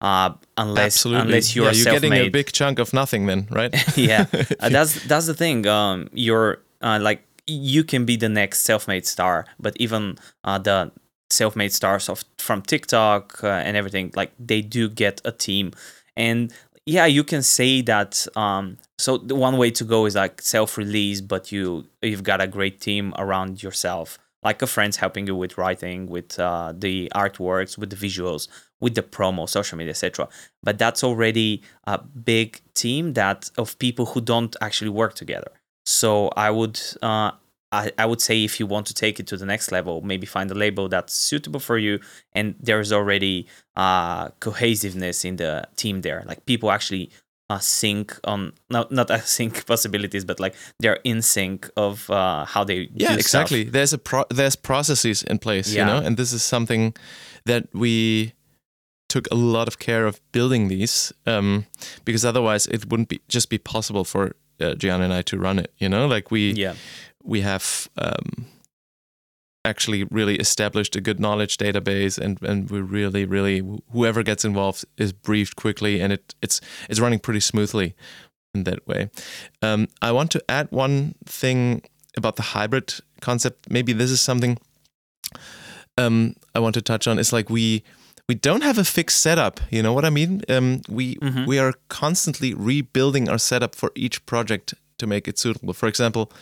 [0.00, 2.08] uh, unless absolutely unless you're yeah, you're self-made.
[2.10, 4.26] getting a big chunk of nothing then right yeah
[4.60, 9.06] uh, that's that's the thing um you're uh, like you can be the next self-made
[9.06, 10.90] star but even uh, the
[11.30, 15.72] self-made stars of from tiktok uh, and everything like they do get a team
[16.16, 16.52] and
[16.86, 21.20] yeah you can say that um so the one way to go is like self-release
[21.20, 25.56] but you you've got a great team around yourself like a friends helping you with
[25.56, 28.48] writing with uh, the artworks with the visuals
[28.80, 30.28] with the promo social media etc
[30.62, 35.50] but that's already a big team that of people who don't actually work together.
[35.84, 37.32] So i would uh,
[37.72, 40.26] I, I would say if you want to take it to the next level maybe
[40.26, 41.98] find a label that's suitable for you
[42.32, 46.22] and there's already uh, cohesiveness in the team there.
[46.26, 47.10] Like people actually
[47.50, 52.44] uh, sync on not not a sync possibilities but like they're in sync of uh,
[52.44, 53.62] how they yeah exactly.
[53.62, 53.72] Stuff.
[53.72, 55.98] there's a pro- there's processes in place you know?
[55.98, 56.94] And this is something
[57.46, 58.32] that we
[59.08, 61.66] took a lot of care of building these um
[62.04, 65.58] because otherwise it wouldn't be just be possible for uh, Gianna and I to run
[65.58, 66.06] it you know?
[66.06, 66.74] Like we yeah
[67.24, 68.46] we have um
[69.64, 74.84] actually really established a good knowledge database and and we really really whoever gets involved
[74.96, 77.94] is briefed quickly and it it's it's running pretty smoothly
[78.54, 79.08] in that way.
[79.62, 81.82] Um, i want to add one thing
[82.16, 83.70] about the hybrid concept.
[83.70, 84.58] Maybe this is something
[85.98, 87.18] um, i want to touch on.
[87.18, 87.82] Is like we
[88.28, 89.60] we don't have a fixed setup.
[89.70, 90.42] You know what i mean?
[90.48, 91.46] Um, we Mhm.
[91.46, 95.72] we are constantly rebuilding our setup for each project to make it suitable.
[95.74, 96.32] For example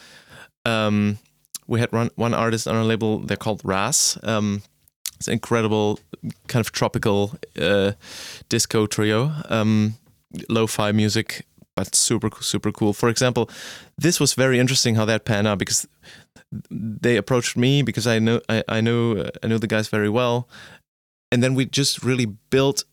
[0.64, 1.18] um,
[1.66, 3.18] we had one one artist on our label.
[3.18, 4.18] They're called Ras.
[4.22, 4.62] Um,
[5.16, 6.00] it's an incredible
[6.48, 7.92] kind of tropical uh,
[8.48, 9.94] disco trio, um,
[10.48, 11.46] lo-fi music,
[11.76, 12.92] but super super cool.
[12.92, 13.50] For example,
[13.98, 15.86] this was very interesting how that panned out because
[16.70, 20.48] they approached me because I know I, I know I know the guys very well,
[21.30, 22.84] and then we just really built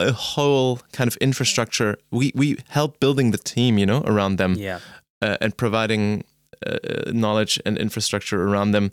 [0.00, 1.96] a whole kind of infrastructure.
[2.10, 4.80] We we helped building the team, you know, around them yeah
[5.22, 6.24] uh, and providing
[6.66, 8.90] uh, knowledge and infrastructure around them.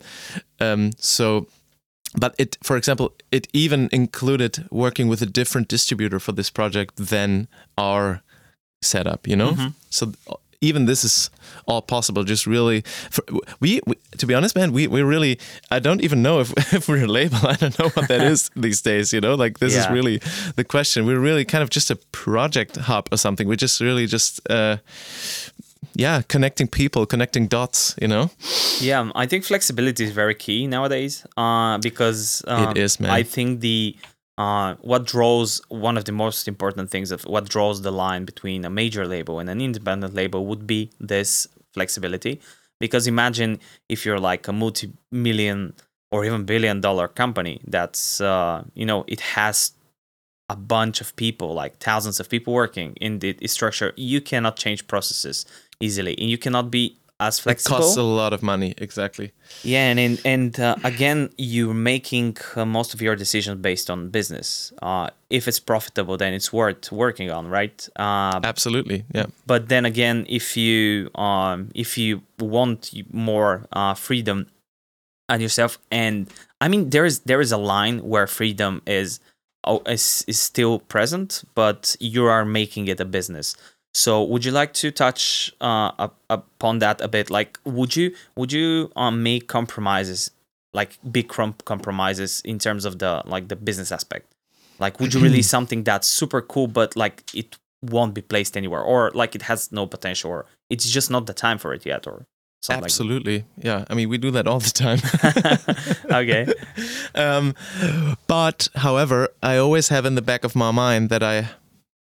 [0.60, 1.46] Um, so,
[2.18, 6.96] but it, for example, it even included working with a different distributor for this project
[6.96, 8.22] than our
[8.82, 9.26] setup.
[9.28, 9.72] You know, Mhm.
[9.90, 10.12] so
[10.62, 11.30] even this is
[11.66, 12.24] all possible.
[12.24, 13.22] Just really, for,
[13.60, 15.38] we, we to be honest, man, we we really.
[15.70, 17.38] I don't even know if if we're a label.
[17.42, 19.12] I don't know what that is these days.
[19.12, 20.20] You know, like this is really
[20.56, 21.04] the question.
[21.06, 23.46] We're really kind of just a project hub or something.
[23.48, 24.40] We're just really just.
[24.48, 24.76] Uh,
[25.98, 28.30] yeah, connecting people, connecting dots, you know?
[28.80, 31.26] Yeah, I think flexibility is very key nowadays.
[31.36, 33.10] Uh, because uh, It is, man.
[33.10, 33.96] I think the
[34.38, 38.64] uh, what draws one of the most important things of what draws the line between
[38.66, 42.40] a major label and an independent label would be this flexibility.
[42.78, 45.72] Because imagine if you're like a multi-million
[46.12, 49.72] or even billion-dollar company that's uh, you know it has
[50.48, 53.92] a bunch of people, like thousands of people working in the structure.
[53.96, 55.46] You cannot change processes
[55.80, 57.76] easily, and you cannot be as flexible.
[57.76, 59.32] It costs a lot of money, exactly.
[59.62, 64.10] Yeah, and and, and uh, again, you're making uh, most of your decisions based on
[64.10, 64.72] business.
[64.82, 67.88] Uh, if it's profitable, then it's worth working on, right?
[67.96, 69.26] Uh, Absolutely, yeah.
[69.46, 74.46] but then again, if you um, if you want more uh, freedom
[75.28, 76.28] on yourself, and
[76.60, 79.20] I mean, there is there is a line where freedom is
[79.86, 83.56] is is still present, but you are making it a business.
[83.94, 87.30] So, would you like to touch uh, up, upon that a bit?
[87.30, 90.30] Like, would you would you um, make compromises,
[90.74, 94.26] like big com- compromises in terms of the like the business aspect?
[94.78, 98.82] Like, would you release something that's super cool, but like it won't be placed anywhere,
[98.82, 102.06] or like it has no potential, or it's just not the time for it yet,
[102.06, 102.26] or
[102.68, 103.84] Absolutely, yeah.
[103.88, 104.98] I mean, we do that all the time.
[106.10, 106.46] okay.
[107.14, 107.54] um,
[108.26, 111.48] but however, I always have in the back of my mind that I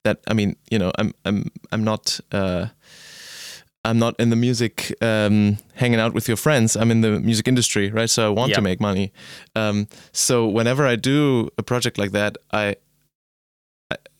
[0.04, 2.66] that I mean, you know, I'm I'm I'm not uh,
[3.84, 6.76] I'm not in the music um, hanging out with your friends.
[6.76, 8.10] I'm in the music industry, right?
[8.10, 8.56] So I want Yeah.
[8.56, 9.12] to make money.
[9.56, 12.76] Um, so whenever I do a project like that, I-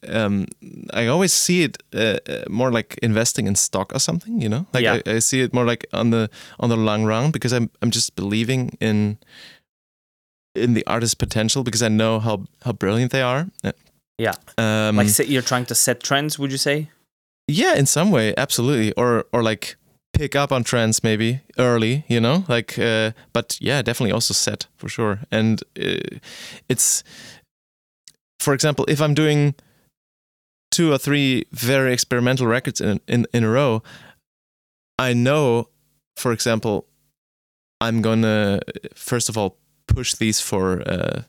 [0.09, 0.47] um,
[0.93, 4.67] I always see it uh, uh, more like investing in stock or something, you know.
[4.73, 5.01] Like Yeah.
[5.07, 7.91] I, I see it more like on the on the long run because I'm I'm
[7.91, 9.19] just believing in
[10.55, 13.47] in the artist's potential because I know how how brilliant they are.
[13.65, 13.73] Uh,
[14.19, 14.35] Yeah.
[14.59, 16.89] Um, like you're trying to set trends, would you say?
[17.53, 18.93] yeah, in some way, absolutely.
[18.97, 19.77] Or or like
[20.13, 22.45] pick up on trends maybe early, you know?
[22.49, 25.19] Like uh, but yeah, definitely also set for sure.
[25.31, 26.19] And uh,
[26.69, 27.05] it's
[28.39, 29.55] for example, if I'm doing
[30.71, 33.83] two or three very experimental records in in in a row,
[34.99, 35.69] I know
[36.17, 36.87] for example,
[37.81, 38.61] I'm going to
[38.95, 39.57] first of all
[39.87, 41.23] push these for uh,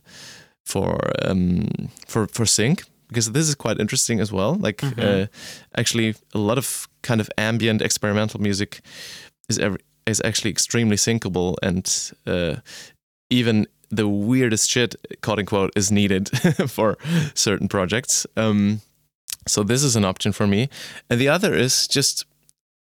[0.65, 1.67] for um,
[2.07, 4.55] for for sync because this is quite interesting as well.
[4.55, 4.99] Like Mhm.
[5.03, 5.27] uh,
[5.77, 8.81] actually, a lot of kind of ambient experimental music
[9.49, 12.55] is every, is actually extremely syncable, and uh,
[13.29, 16.29] even the weirdest shit, quote unquote, is needed
[16.69, 16.97] for
[17.33, 18.27] certain projects.
[18.37, 18.81] Um,
[19.47, 20.69] so this is an option for me,
[21.09, 22.25] and the other is just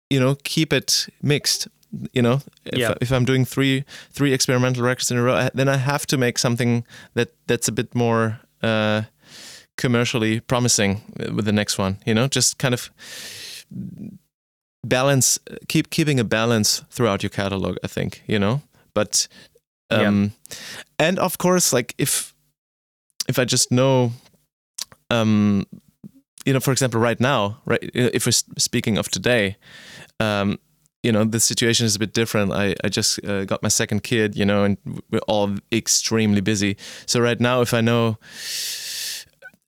[0.10, 1.68] you know keep it mixed.
[2.14, 2.94] You know, if, Yeah.
[3.02, 6.38] if I'm doing three three experimental records in a row, then I have to make
[6.40, 9.04] something that that's a bit more uh,
[9.78, 11.02] commercially promising
[11.36, 11.98] with the next one.
[12.06, 12.90] You know, just kind of
[14.84, 17.78] balance, keep keeping a balance throughout your catalog.
[17.84, 18.62] I think you know,
[18.94, 19.28] but
[19.92, 20.08] Yeah.
[20.08, 20.32] um,
[21.00, 22.34] and of course, like if
[23.30, 24.12] if I just know,
[25.10, 25.66] um,
[26.46, 29.58] you know, for example, right now, right, if we're speaking of today,
[30.20, 30.60] um,
[31.02, 32.52] you know, the situation is a bit different.
[32.52, 34.78] I, I just uh, got my second kid, you know, and
[35.12, 36.78] we're all extremely busy.
[37.06, 38.18] So right now, if I know,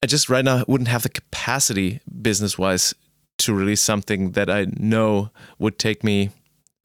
[0.04, 2.94] I just right now wouldn't have the capacity business wise
[3.40, 6.32] to release something that I know would take me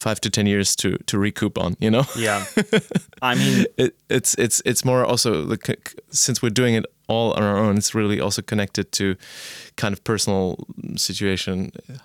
[0.01, 1.77] five to ten years to to recoup on.
[1.81, 2.05] You know.
[2.17, 2.45] Yeah.
[3.23, 5.77] I mean, it, it's it's it's more also the
[6.11, 9.07] since we're doing it all on our own it's really also connected to
[9.77, 10.45] kind of personal
[10.97, 11.55] situation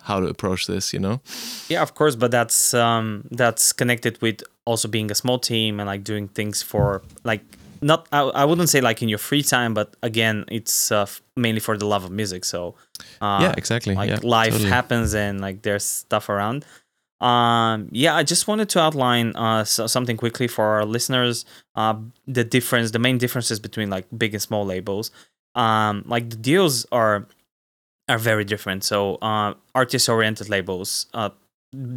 [0.08, 1.20] how to approach this you know
[1.68, 5.86] yeah, of course, but that's um that's connected with also being a small team and
[5.86, 7.42] like doing things for like
[7.80, 11.60] not I, I wouldn't say like in your free time, but again, it's uh, mainly
[11.60, 12.44] for the love of music.
[12.44, 12.74] So
[13.20, 14.70] uh, yeah exactly like yeah life totally.
[14.70, 16.64] happens and like there's stuff around
[17.20, 21.94] um yeah i just wanted to outline uh so, something quickly for our listeners uh
[22.28, 25.10] the difference the main differences between like big and small labels.
[25.54, 27.26] Um like the deals are
[28.08, 28.84] are very different.
[28.84, 31.30] So uh artist oriented labels uh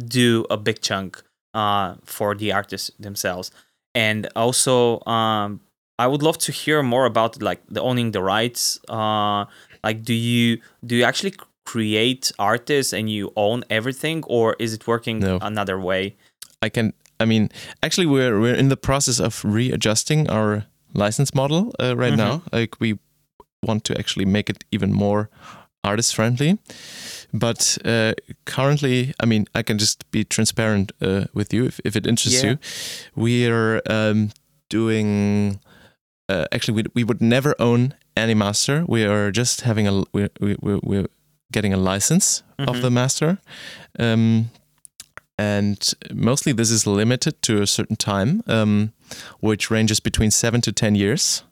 [0.06, 1.22] do a big chunk
[1.54, 3.50] uh for the artists themselves.
[3.94, 5.60] And also um
[5.98, 8.80] i would love to hear more about like the owning the rights.
[8.88, 9.46] Uh
[9.84, 14.86] like do you do you actually create artists and you own everything or is it
[14.86, 15.38] working No.
[15.40, 16.14] another way
[16.62, 17.48] i can i mean
[17.82, 22.16] actually we're we're in the process of readjusting our license model uh, right Mhm.
[22.18, 22.98] now like we
[23.66, 25.28] want to actually make it even more
[25.84, 26.58] artist friendly
[27.32, 28.12] but uh,
[28.44, 32.42] currently i mean i can just be transparent uh, with you if, if it interests
[32.42, 32.50] Yeah.
[32.50, 32.58] you
[33.16, 34.30] we're um,
[34.68, 35.60] doing
[36.28, 40.28] uh, actually we, we would never own any master we are just having a we,
[40.40, 41.06] we're, we're
[41.52, 42.82] getting a license of Mhm.
[42.82, 43.38] the master.
[43.98, 44.50] Um,
[45.38, 48.92] and mostly this is limited to a certain time um,
[49.40, 51.42] which ranges between seven to ten years.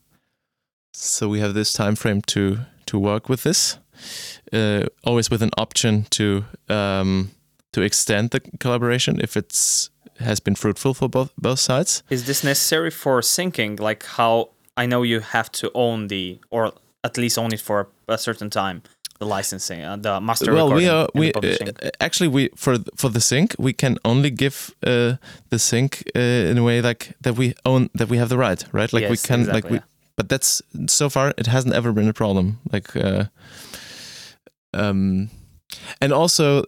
[0.95, 3.79] So we have this time frame to to work with this.
[4.53, 7.31] Uh, always with an option to um,
[7.73, 12.03] to extend the collaboration if it's has been fruitful for both both sides.
[12.11, 13.79] Is this necessary for syncing?
[13.81, 17.89] Like how i know you have to own the or at least own it for
[18.09, 18.83] a certain time
[19.21, 20.53] the licensing, uh, the master.
[20.55, 21.43] well we are we uh,
[22.01, 25.17] actually we for for the sync we can only give uh,
[25.51, 28.65] the sync uh, in a way like that we own that we have the right
[28.73, 29.85] right like we Yes, can like we yeah.
[30.17, 33.25] but that's so far it hasn't ever been a problem like uh,
[34.75, 35.29] um
[36.01, 36.63] and also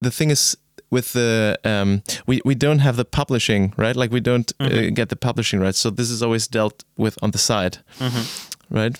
[0.00, 0.56] the thing is
[0.90, 4.94] with the um we we don't have the publishing right like we don't uh, Mhm.
[4.94, 8.24] get the publishing rights so this is always dealt with on the side Mhm.
[8.70, 8.96] right?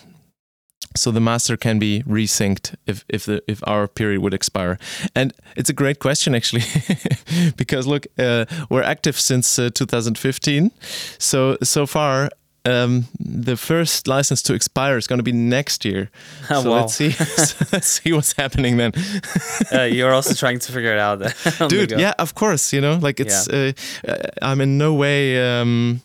[0.96, 4.78] So the master can be resynced if if the if our period would expire,
[5.14, 6.64] and it's a great question actually,
[7.56, 10.70] because look, uh, we're active since uh, 2015,
[11.18, 12.30] so so far.
[12.68, 16.10] Um, the first license to expire is going to be next year.
[16.50, 16.80] Oh, so wow.
[16.80, 17.08] let's see,
[17.72, 18.92] let's see what's happening then.
[19.72, 21.20] uh, you're also trying to figure it out,
[21.68, 23.72] dude yeah of course you know like it's uh,
[24.08, 26.00] uh, i'm in no way um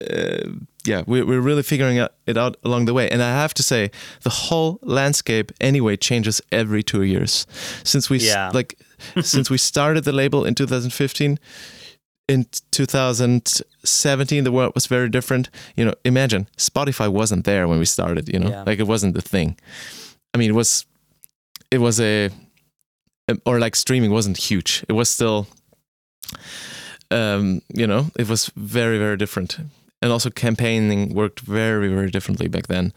[0.00, 0.48] uh,
[0.86, 3.08] yeah we're, we're really figuring out- it out along the way.
[3.10, 3.90] And i have to say
[4.22, 7.46] the whole landscape anyway changes every two years.
[7.84, 8.50] Since we Yeah.
[8.54, 8.74] like
[9.22, 11.38] since we started the label in 2015
[12.28, 15.50] in 2017 the world was very different.
[15.76, 18.50] You know imagine spotify wasn't there when we started you know?
[18.50, 18.64] Yeah.
[18.66, 19.56] like it wasn't the thing.
[20.34, 20.86] I mean it was
[21.70, 22.30] it was a
[23.46, 24.84] or like streaming wasn't huge.
[24.88, 25.46] It was still
[27.10, 29.58] um you know it was very very different
[30.02, 32.92] and also campaigning worked very very differently back then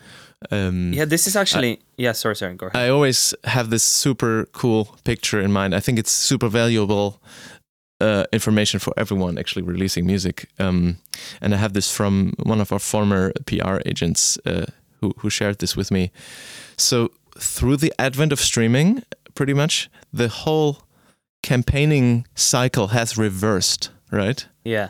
[0.51, 1.79] um Yeah, this is actually.
[1.97, 2.55] yeah, sorry, sorry.
[2.55, 2.81] Go ahead.
[2.83, 5.73] I always have this super cool picture in mind.
[5.73, 7.21] I think it's super valuable
[8.01, 10.49] uh, information for everyone actually releasing music.
[10.59, 10.97] Um,
[11.41, 14.65] and I have this from one of our former PR agents uh,
[14.99, 16.11] who, who shared this with me.
[16.77, 19.03] So, through the advent of streaming,
[19.35, 20.77] pretty much the whole
[21.41, 24.45] campaigning cycle has reversed, right?
[24.65, 24.89] yeah.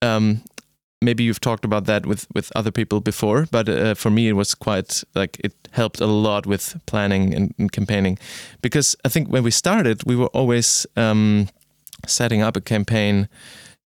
[0.00, 0.42] um,
[1.04, 4.34] maybe you've talked about that with with other people before, but uh, for me it
[4.36, 8.18] was quite like it helped a lot with planning and, and campaigning,
[8.62, 11.48] because I think when we started, we were always um,
[12.06, 13.28] setting up a campaign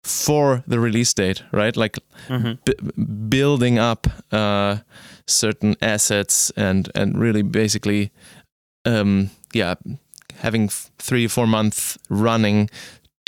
[0.05, 1.77] for the release date, right?
[1.77, 2.59] Like Mhm.
[2.64, 2.92] b-
[3.29, 4.77] building up uh,
[5.27, 8.11] certain assets and and really basically,
[8.87, 9.75] um, yeah,
[10.42, 12.71] having f- three or four months running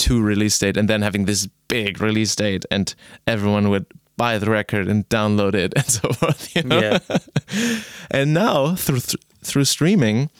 [0.00, 2.94] to release date and then having this big release date and
[3.26, 3.86] everyone would
[4.16, 6.80] buy the record and download it and so forth you know?
[6.80, 7.78] Yeah.
[8.10, 10.30] and now through th- through streaming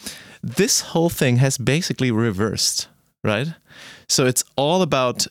[0.43, 2.89] this whole thing has basically reversed
[3.23, 3.49] right
[4.09, 5.27] so it's all about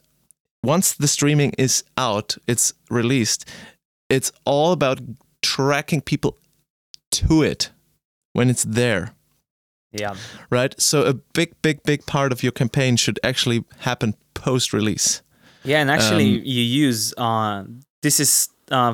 [0.63, 3.45] once the streaming is out it's released
[4.09, 4.99] it's all about
[5.41, 6.37] tracking people
[7.11, 7.71] to it
[8.33, 9.13] when it's there
[9.91, 10.15] Yeah.
[10.49, 10.79] right?
[10.79, 15.21] So a big, big, big part of your campaign should actually happen post release.
[15.63, 17.63] Yeah, and actually, Um, you use uh,
[18.01, 18.93] this is uh,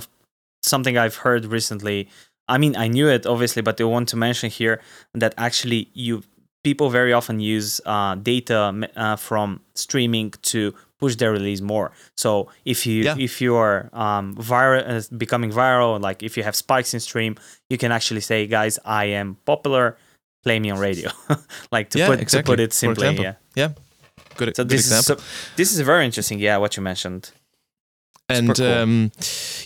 [0.64, 2.08] something I've heard recently.
[2.48, 4.82] I mean, I knew it obviously, but I want to mention here
[5.14, 6.24] that actually you
[6.64, 11.92] people very often use uh, data uh, from streaming to push their release more.
[12.16, 13.16] So if you Yeah.
[13.20, 17.36] if you are um, viral, uh, becoming viral, like if you have spikes in stream,
[17.70, 19.98] you can actually say, guys, I am popular.
[20.46, 21.10] Play me on radio,
[21.72, 23.16] like to Yeah, put to put it simply.
[23.18, 23.34] Yeah.
[23.56, 23.70] Yeah,
[24.38, 25.16] good, So good this example.
[25.16, 26.40] is so, this is very interesting.
[26.40, 27.32] Yeah, what you mentioned.
[28.30, 28.66] and cool.
[28.74, 29.12] um,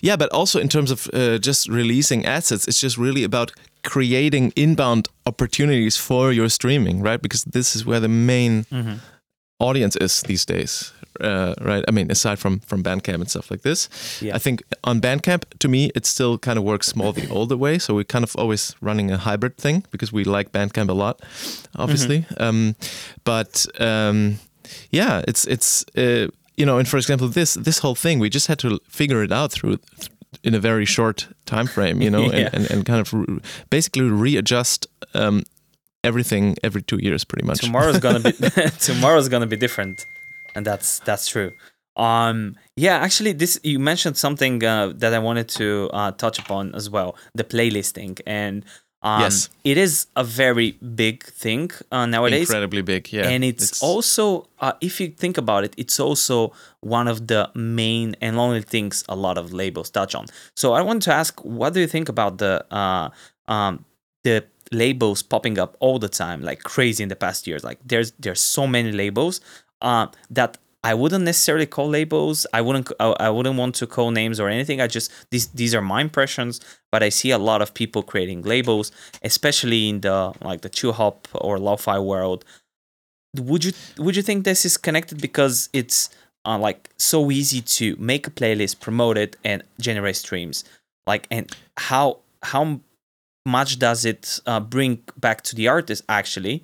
[0.02, 3.52] yeah, but also in terms of uh, just releasing assets, it's just really about
[3.84, 7.22] creating inbound opportunities for your streaming, right?
[7.22, 9.00] Because this is where the main Mhm.
[9.60, 11.84] Audience is these days, uh, right?
[11.88, 13.89] I mean, aside from from Bandcamp and stuff like this,
[14.22, 14.36] Yeah.
[14.36, 17.80] I think on Bandcamp, to me, it still kind of works more the older way.
[17.80, 21.22] So we're kind of always running a hybrid thing because we like Bandcamp a lot,
[21.76, 22.26] obviously.
[22.38, 22.76] Um,
[23.24, 24.39] but um,
[24.91, 28.48] yeah, it's it's uh, you know, and for example, this this whole thing, we just
[28.48, 29.78] had to figure it out through
[30.43, 32.50] in a very short time frame, you know, Yeah.
[32.54, 35.43] and, and, and kind of re- basically readjust um,
[36.04, 37.60] everything every two years, pretty much.
[37.60, 38.32] tomorrow's gonna be
[38.80, 40.06] tomorrow's gonna be different
[40.56, 41.52] and that's that's true
[41.96, 46.74] um yeah actually this you mentioned something uh, that i wanted to uh, touch upon
[46.76, 48.64] as well the playlisting and
[49.02, 49.50] um, Yes.
[49.64, 53.30] it is a very big thing uh, nowadays Incredibly big, yeah.
[53.30, 58.16] and it's, also uh, if you think about it it's also one of the main
[58.22, 60.26] and only things a lot of labels touch on
[60.56, 63.10] so i want to ask what do you think about the uh,
[63.47, 63.86] um,
[64.24, 68.11] the labels popping up all the time like crazy in the past years like there's
[68.20, 69.41] there's so many labels
[69.82, 72.47] uh, that I wouldn't necessarily call labels.
[72.53, 72.89] I wouldn't.
[73.01, 74.80] I, wouldn't want to call names or anything.
[74.80, 76.61] I just these these are my impressions.
[76.89, 80.93] But I see a lot of people creating labels, especially in the like the chill
[80.93, 82.45] hop or lo-fi world
[83.38, 86.09] would you would you think this is connected because it's
[86.45, 90.63] uh, like so easy to make a playlist promote it and generate streams
[91.05, 92.80] like and how how
[93.46, 96.64] much does it uh, bring back to the artist actually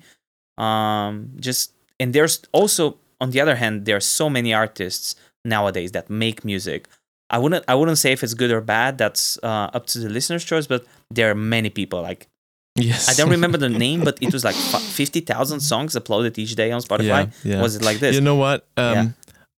[0.58, 5.14] um, just and there's also on the other hand there are so many artists
[5.44, 6.88] nowadays that make music
[7.30, 10.08] i wouldn't i wouldn't say if it's good or bad that's uh, up to the
[10.08, 12.26] listener's choice but there are many people like
[12.78, 13.08] Yes.
[13.08, 16.70] I don't remember the name, but it was like fifty thousand songs uploaded each day
[16.72, 17.32] on Spotify.
[17.42, 17.62] Yeah, yeah.
[17.62, 18.14] Was it like this?
[18.14, 18.66] You know what?
[18.76, 19.08] Um, Yeah.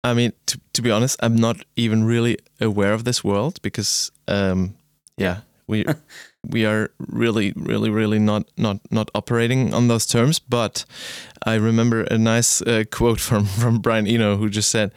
[0.05, 4.13] I mean, to, to be honest, I'm not even really aware of this world because,
[4.29, 4.77] um,
[5.17, 5.87] yeah, we
[6.51, 10.39] we are really, really, really not not not operating on those terms.
[10.39, 10.85] But
[11.45, 14.93] I remember a nice uh, quote from from Brian Eno who just said,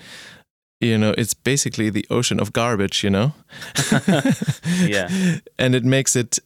[0.82, 3.34] you know, it's basically the ocean of garbage, you know.
[4.88, 5.10] Yeah.
[5.60, 6.40] and it makes it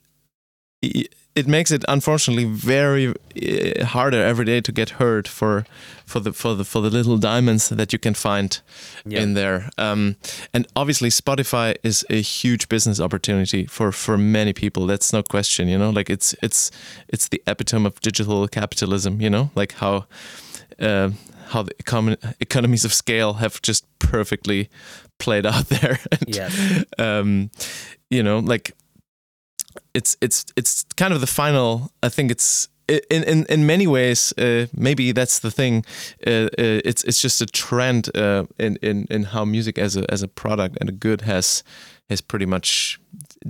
[1.35, 5.65] it makes it unfortunately very uh, harder every day to get heard for
[6.05, 8.61] for the for the for the little diamonds that you can find
[9.05, 9.21] Yeah.
[9.23, 9.69] in there.
[9.77, 10.15] Um,
[10.53, 14.85] and obviously spotify is a huge business opportunity for for many people.
[14.87, 15.89] That's no question you know?
[15.97, 16.71] Like it's it's
[17.07, 19.49] it's the epitome of digital capitalism you know?
[19.55, 20.05] Like how
[20.79, 21.09] uh,
[21.47, 24.69] how the econ- economies of scale have just perfectly
[25.19, 25.99] played out there.
[26.11, 26.83] And, Yes.
[26.99, 27.49] um,
[28.09, 28.71] you know like
[29.93, 34.33] it's it's it's kind of the final i think it's in in in many ways
[34.37, 35.85] uh, maybe that's the thing
[36.27, 40.03] uh, uh, it's it's just a trend uh, in in in how music as a
[40.11, 41.63] as a product and a good has
[42.09, 42.99] has pretty much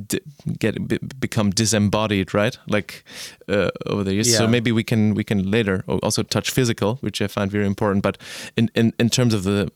[0.07, 0.21] d-
[0.59, 2.57] get be, become disembodied right?
[2.67, 3.03] Like
[3.47, 4.27] uh, over the years.
[4.37, 8.03] So maybe we can we can later also touch physical which i find very important
[8.03, 8.17] but
[8.55, 9.71] in in in terms of the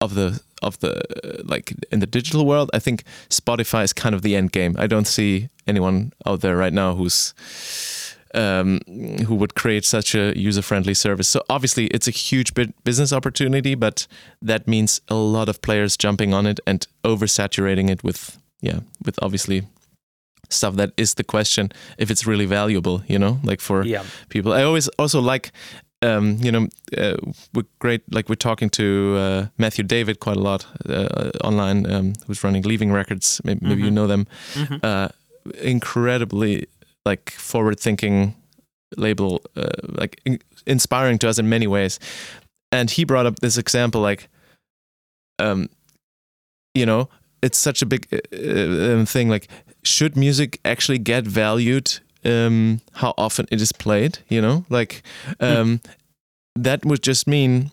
[0.00, 1.00] of the of the
[1.44, 4.86] like in the digital world i think spotify is kind of the end game i
[4.86, 7.34] don't see anyone out there right now who's
[8.34, 8.80] um,
[9.26, 13.12] who would create such a user friendly service so obviously it's a huge bit business
[13.12, 14.06] opportunity but
[14.42, 19.18] that means a lot of players jumping on it and oversaturating it with yeah with
[19.22, 19.62] obviously
[20.50, 24.04] stuff that is the question if it's really valuable you know like for Yeah.
[24.28, 24.52] people.
[24.52, 25.50] I always also like,
[26.02, 27.16] um, you know, uh,
[27.54, 28.02] we're great.
[28.12, 32.62] Like we're talking to uh, Matthew David quite a lot uh, online, um, who's running
[32.62, 33.40] Leaving Records.
[33.44, 34.26] Maybe, maybe you know them.
[34.54, 34.80] Mhm.
[34.82, 35.08] Uh,
[35.62, 36.66] incredibly
[37.06, 38.34] like forward-thinking
[38.96, 41.98] label, uh, like in- inspiring to us in many ways.
[42.70, 44.28] And he brought up this example, like,
[45.38, 45.68] um,
[46.74, 47.08] you know,
[47.42, 49.30] it's such a big uh, thing.
[49.30, 49.48] Like,
[49.82, 52.00] should music actually get valued?
[52.24, 54.18] Um, how often it is played?
[54.28, 55.02] You know, like
[55.40, 55.80] um,
[56.56, 57.70] that would just mean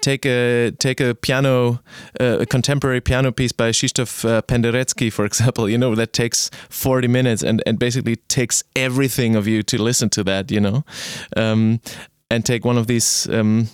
[0.00, 1.80] take a take a piano
[2.20, 6.50] uh, a contemporary piano piece by Krzysztof uh, Penderecki for example you know that takes
[6.70, 10.84] 40 minutes and and basically takes everything of you to listen to that you know
[11.36, 11.80] um,
[12.30, 13.68] and take one of these um,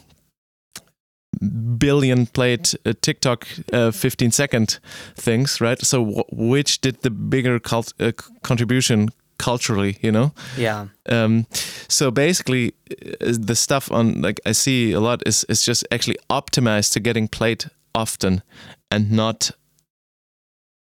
[1.79, 4.79] billion played uh, TikTok uh, 15 second
[5.17, 8.13] things right so w- which did the bigger cult- uh,
[8.43, 9.09] contribution
[9.45, 10.87] culturally you know Yeah.
[11.13, 11.47] um,
[11.89, 12.73] so basically,
[13.21, 17.01] uh, the stuff on like I see a lot is is just actually optimized to
[17.01, 17.65] getting played
[17.95, 18.43] often,
[18.91, 19.51] and not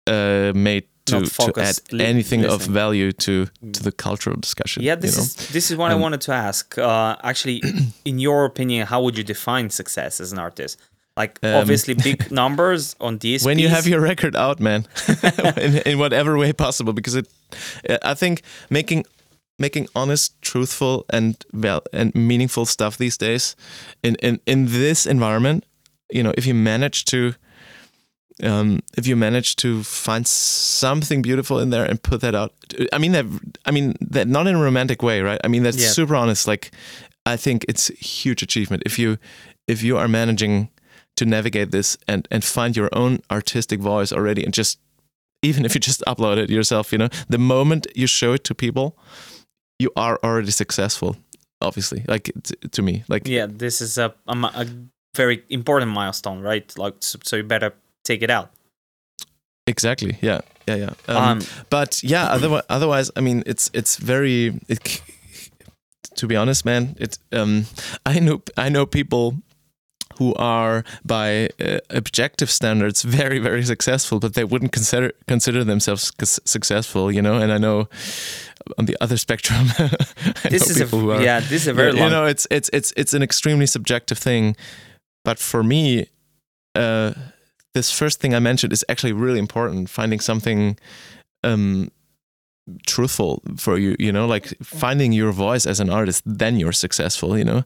[0.07, 4.83] uh, made to, Not to add anything of value to to the cultural discussion.
[4.83, 5.23] Yeah, this you know?
[5.25, 6.77] is this is what I Um, wanted to ask.
[6.77, 7.61] Uh, actually,
[8.05, 10.77] in your opinion, how would you define success as an artist?
[11.19, 13.45] Like Um, obviously big numbers on DSPs.
[13.45, 14.85] when you have your record out, man,
[15.57, 17.27] in, in whatever way possible, because it,
[18.03, 19.05] I think making
[19.57, 23.55] making honest, truthful, and well and meaningful stuff these days,
[24.01, 25.63] in in in this environment,
[26.09, 27.33] you know, if you manage to.
[28.41, 32.53] Um, if you manage to find something beautiful in there and put that out,
[32.93, 33.25] I mean that.
[33.67, 35.41] I mean that not in a romantic way, right?
[35.43, 35.91] I mean that's Yeah.
[35.93, 36.47] super honest.
[36.47, 36.71] Like,
[37.25, 39.17] I think it's a huge achievement if you
[39.67, 40.69] if you are managing
[41.19, 44.79] to navigate this and and find your own artistic voice already and just
[45.41, 48.53] even if you just upload it yourself you know the moment you show it to
[48.55, 48.87] people
[49.83, 51.15] you are already successful
[51.61, 52.31] obviously like
[52.71, 54.65] to me like yeah, this is a, a, a
[55.15, 56.77] very important milestone, right?
[56.77, 58.49] Like so, so you better take it out.
[59.67, 61.39] exactly yeah yeah yeah um, Um,
[61.69, 65.01] but yeah otherwise otherwise i mean it's it's very it,
[66.19, 67.65] to be honest man it um
[68.05, 69.33] i know i know people
[70.19, 76.11] who are by uh, objective standards very very successful but they wouldn't consider consider themselves
[76.45, 77.87] successful you know and i know
[78.77, 79.65] on the other spectrum
[80.49, 82.11] this is a are yeah, this is a very you long.
[82.11, 84.55] know it's it's it's it's an extremely subjective thing
[85.23, 86.05] but for me
[86.75, 87.13] uh
[87.73, 90.77] this first thing i mentioned is actually really important finding something
[91.43, 91.89] um
[92.85, 97.37] truthful for you you know like finding your voice as an artist then you're successful
[97.37, 97.63] you know?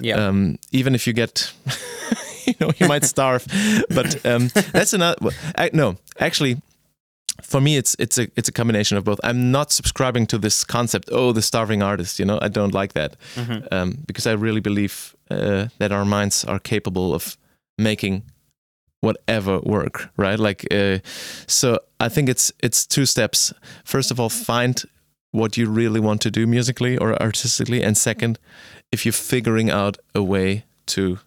[0.00, 1.52] Yeah, um even if you get
[2.46, 3.44] you know you might starve
[3.94, 6.56] but um that's another well, I, no actually
[7.42, 9.18] for me it's it's a it's a combination of both.
[9.24, 12.38] I'm not subscribing to this concept oh the starving artist you know?
[12.42, 13.66] I don't like that Mhm.
[13.72, 17.36] um, because i really believe uh, that our minds are capable of
[17.78, 18.22] making
[19.04, 20.38] whatever work right?
[20.38, 20.98] Like uh,
[21.46, 23.52] so i think it's it's two steps.
[23.84, 24.82] First of all find
[25.32, 28.38] what you really want to do musically or artistically and second
[28.92, 31.18] if you're figuring out a way to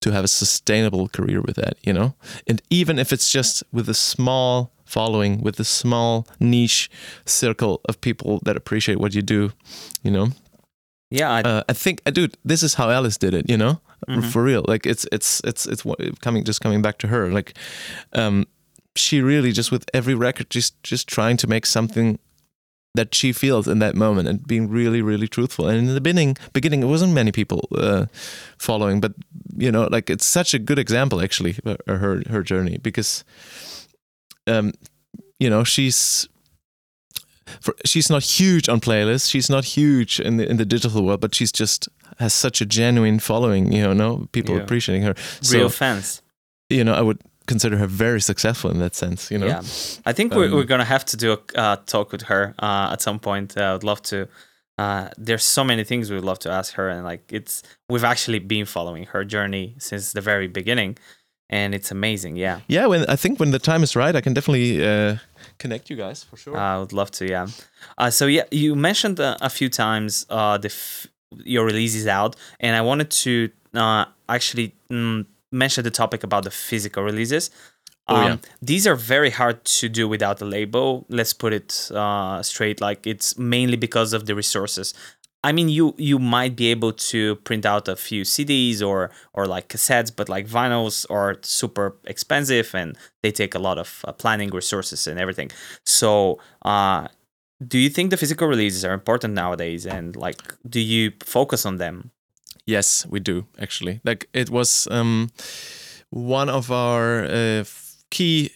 [0.00, 2.14] to have a sustainable career with that you know?
[2.46, 6.90] And even if it's just with a small following with a small niche
[7.24, 9.52] circle of people that appreciate what you do
[10.02, 10.28] you know?
[11.10, 14.24] Yeah, I, uh, i think dude this is how alice did it you know Mhm.
[14.32, 14.64] for real.
[14.68, 15.82] Like it's it's it's it's
[16.20, 17.30] coming just coming back to her.
[17.30, 17.54] Like
[18.12, 18.46] um
[18.96, 22.18] she really just with every record just just trying to make something
[22.94, 25.68] that she feels in that moment and being really really truthful.
[25.68, 28.06] And in the beginning beginning it wasn't many people uh,
[28.58, 29.12] following but
[29.56, 33.24] you know like it's such a good example actually her her journey because
[34.46, 34.72] um
[35.40, 36.28] you know she's
[37.60, 39.30] for, she's not huge on playlists.
[39.30, 41.88] She's not huge in the in the digital world but she's just
[42.24, 44.62] has such a genuine following you know no people Yeah.
[44.64, 45.14] appreciating her
[45.52, 46.22] real fans.
[46.78, 47.18] you know i would
[47.52, 49.62] consider her very successful in that sense you know Yeah,
[50.10, 52.92] I think we're, Um, we're gonna have to do a uh, talk with her uh,
[52.94, 53.48] at some point.
[53.56, 54.16] Uh, I'd love to.
[54.82, 57.62] Uh, there's so many things we'd love to ask her, and like it's
[57.92, 60.96] we've actually been following her journey since the very beginning,
[61.50, 62.34] and it's amazing.
[62.38, 65.16] Yeah, yeah when i think when the time is right i can definitely uh
[65.58, 67.24] connect you guys for sure I would love to.
[67.24, 67.46] Yeah.
[68.00, 71.06] Uh, so yeah, you mentioned uh, a few times uh, the f-
[71.44, 76.44] your release is out, and I wanted to uh, actually mm, mention the topic about
[76.44, 77.50] the physical releases.
[78.08, 78.36] Oh, Um, yeah.
[78.60, 81.06] These are very hard to do without a label.
[81.08, 82.80] Let's put it uh, straight.
[82.80, 84.94] Like it's mainly because of the resources.
[85.44, 89.46] I mean, you you might be able to print out a few CDs or or
[89.46, 94.12] like cassettes, but like vinyls are super expensive and they take a lot of uh,
[94.12, 95.50] planning resources and everything.
[95.84, 97.08] So, uh,
[97.68, 99.86] do you think the physical releases are important nowadays?
[99.86, 102.10] And like, do you focus on them?
[102.66, 104.00] Yes, we do actually.
[104.04, 105.30] Like it was um,
[106.10, 107.64] one of our uh,
[108.10, 108.50] key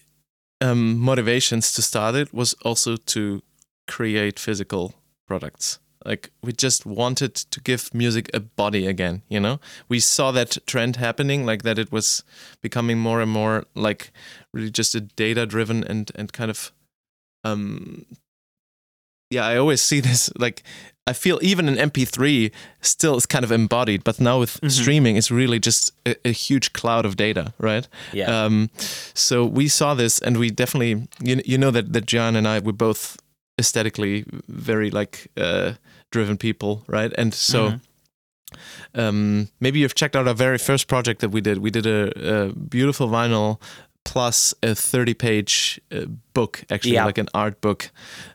[0.61, 3.43] um, motivations to start it was also to
[3.87, 4.95] create physical
[5.27, 5.79] products.
[6.05, 9.23] Like we just wanted to give music a body again.
[9.29, 12.23] You know, we saw that trend happening, like that it was
[12.63, 14.13] becoming more and more like
[14.53, 16.73] really just a data-driven and and kind of
[17.43, 18.07] um
[19.31, 20.63] yeah i always see this like
[21.07, 22.51] i feel even an mp3
[22.81, 24.71] still is kind of embodied but now with Mhm.
[24.71, 28.45] streaming it's really just a, a huge cloud of data right Yeah.
[28.47, 28.71] um
[29.15, 32.59] so we saw this and we definitely you, you know that that john and i
[32.59, 33.17] we're both
[33.59, 35.73] aesthetically very like uh
[36.13, 37.81] driven people right and so Mhm.
[38.95, 41.59] um, maybe you've checked out our very first project that we did.
[41.59, 43.59] We did a, a beautiful vinyl
[44.07, 47.07] plus a 30 page uh, book, actually, Yeah.
[47.07, 47.91] like an art book.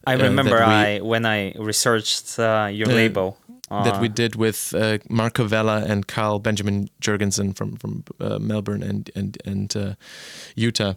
[0.08, 3.38] I uh, remember we- I when I researched uh, your Uh, label
[3.84, 8.38] that we uh, did with uh, Marco Vella and Carl Benjamin Jurgensen from from uh,
[8.40, 9.94] Melbourne and and and uh,
[10.56, 10.94] Utah,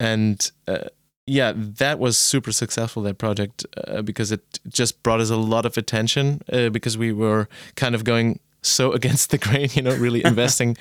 [0.00, 0.88] and uh,
[1.26, 5.66] yeah, that was super successful that project uh, because it just brought us a lot
[5.66, 7.46] of attention uh, because we were
[7.76, 10.76] kind of going so against the grain, you know, really investing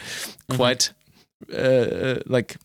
[0.55, 0.93] quite
[1.53, 2.57] uh, like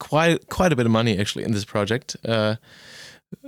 [0.00, 2.16] quite quite a bit of money actually in this project.
[2.24, 2.56] Uh,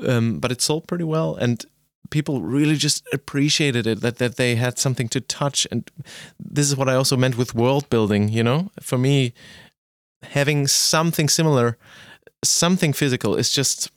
[0.07, 1.67] um, but it sold pretty well and
[2.11, 5.91] people really just appreciated it that, that they had something to touch and
[6.39, 9.33] this is what i also meant with world building you know for me
[10.23, 11.77] having something similar
[12.45, 13.91] something physical is just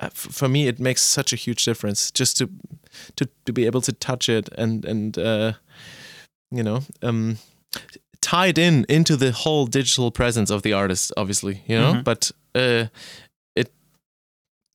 [0.00, 2.48] uh, for me it makes such a huge difference just to
[3.16, 5.52] to, to be able to touch it and and uh,
[6.50, 7.38] you know um,
[8.20, 11.94] tied in into the whole digital presence of the artist obviously you know?
[11.94, 12.04] Mhm.
[12.04, 12.86] but uh,
[13.54, 13.72] it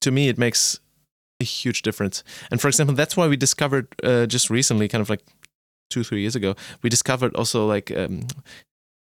[0.01, 0.79] to me it makes
[1.39, 2.23] a huge difference.
[2.51, 5.23] And for example that's why we discovered uh, just recently kind of like
[5.89, 8.27] two three years ago we discovered also like um,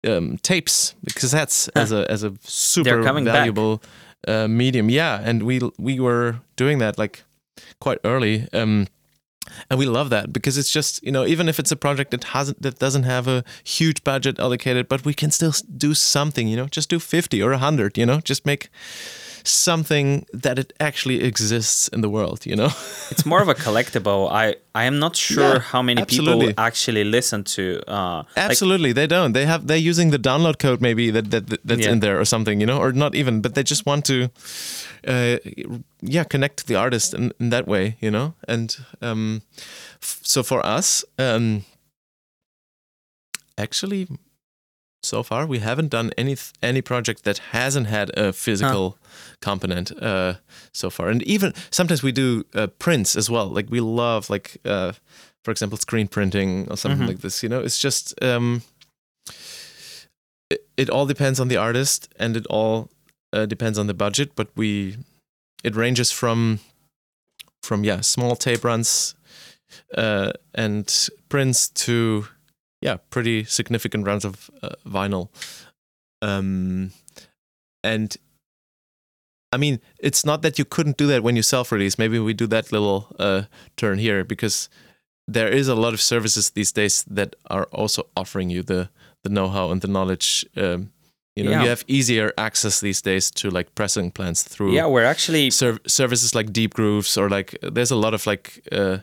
[0.08, 3.82] um, tapes cassettes as a as a super valuable
[4.26, 4.88] uh, medium.
[4.88, 7.24] Yeah and we we were doing that like
[7.80, 8.48] quite early.
[8.52, 8.86] Um,
[9.68, 12.24] and we love that because it's just you know even if it's a project that
[12.24, 16.56] hasn't that doesn't have a huge budget allocated but we can still do something you
[16.56, 18.68] know just do 50 or 100 you know just make
[19.42, 22.68] something that it actually exists in the world you know
[23.10, 24.30] it's more of a collectible.
[24.30, 26.48] I I am not sure Yeah, how many absolutely.
[26.48, 27.80] people actually listen to.
[27.88, 31.46] Uh, like, absolutely they don't they have they're using the download code maybe that, that,
[31.48, 31.92] that that's Yeah.
[31.92, 34.28] in there or something you know or not even but they just want to
[35.06, 35.36] uh,
[36.02, 39.42] yeah connect to the artist in, in that way you know and um
[40.02, 41.64] f- so for us um
[43.58, 44.06] actually
[45.02, 45.46] so far.
[45.46, 48.98] We haven't done any any project that hasn't had a physical
[49.40, 50.34] component uh,
[50.72, 51.08] so far.
[51.08, 53.46] And even sometimes we do uh, prints as well.
[53.46, 54.92] Like we love like uh,
[55.42, 57.08] for example screen printing or something Mhm.
[57.08, 57.42] like this.
[57.42, 58.62] You know, it's just um,
[60.50, 62.88] it, it all depends on the artist and it all
[63.32, 64.34] uh, depends on the budget.
[64.34, 64.96] But we
[65.62, 66.60] it ranges from
[67.62, 69.14] from yeah small tape runs
[69.96, 72.26] uh, and prints to
[72.80, 75.28] yeah pretty significant runs of uh, vinyl
[76.22, 76.90] um
[77.84, 78.16] and
[79.52, 82.46] i mean it's not that you couldn't do that when you self-release maybe we do
[82.46, 83.42] that little uh
[83.76, 84.68] turn here because
[85.28, 88.88] there is a lot of services these days that are also offering you the
[89.22, 90.90] the know-how and the knowledge um
[91.40, 91.62] you know Yeah.
[91.64, 95.80] you have easier access these days to like pressing plants through Yeah, we're actually serv-
[95.86, 98.98] services like Deep Grooves or like there's a lot of like uh,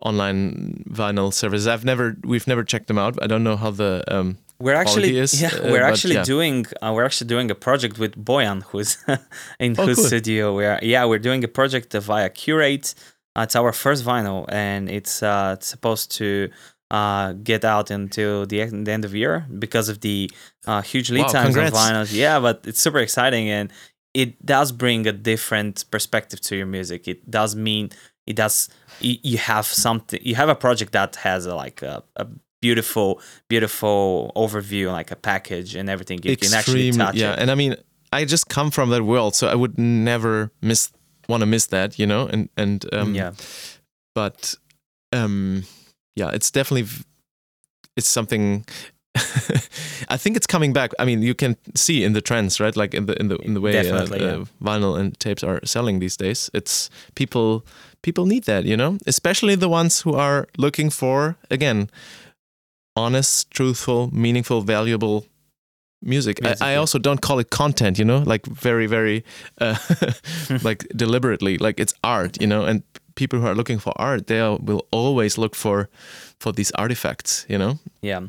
[0.00, 1.66] online vinyl services.
[1.66, 3.14] I've never we've never checked them out.
[3.22, 6.22] I don't know how the um, we're actually is, yeah uh, we're actually yeah.
[6.24, 8.96] doing uh, we're actually doing a project with Boyan who's
[9.58, 10.04] in Oh, whose cool.
[10.06, 12.94] studio we're yeah we're doing a project via Qrates.
[13.36, 16.48] Uh, it's our first vinyl and it's uh, it's supposed to
[16.90, 20.30] uh, get out until the, the end of the year because of the
[20.66, 21.76] uh, huge lead Wow, times congrats.
[21.76, 22.12] on vinyls.
[22.12, 23.72] Yeah, but it's super exciting and
[24.14, 27.06] it does bring a different perspective to your music.
[27.08, 27.90] It does mean
[28.26, 28.68] it does
[29.00, 32.26] you, you have something you have a project that has a, like a, a
[32.62, 37.34] beautiful beautiful overview like a package and everything you can actually touch yeah.
[37.34, 37.76] it And I mean,
[38.12, 40.90] I just come from that world, so I would never miss
[41.28, 42.26] want to miss that, you know.
[42.26, 43.32] And and um, yeah
[44.16, 44.54] but
[45.12, 45.62] um
[46.16, 46.88] yeah it's definitely
[47.96, 48.64] it's something
[50.08, 50.92] I think it's coming back.
[50.98, 52.76] I mean, you can see in the trends, right?
[52.76, 54.32] Like in the in the in the way uh, Definitely, yeah.
[54.32, 56.50] uh, vinyl and tapes are selling these days.
[56.52, 57.64] It's people
[58.02, 61.88] people need that, you know, especially the ones who are looking for again
[62.94, 65.26] honest, truthful, meaningful, valuable
[66.02, 66.42] music.
[66.42, 69.24] Music, I, I also don't call it content, you know, like very very
[69.60, 69.76] uh,
[70.62, 72.82] like deliberately, like it's art, you know, and
[73.16, 75.88] people who are looking for art, they are, will always look for
[76.38, 77.78] for these artifacts, you know.
[78.02, 78.20] yeah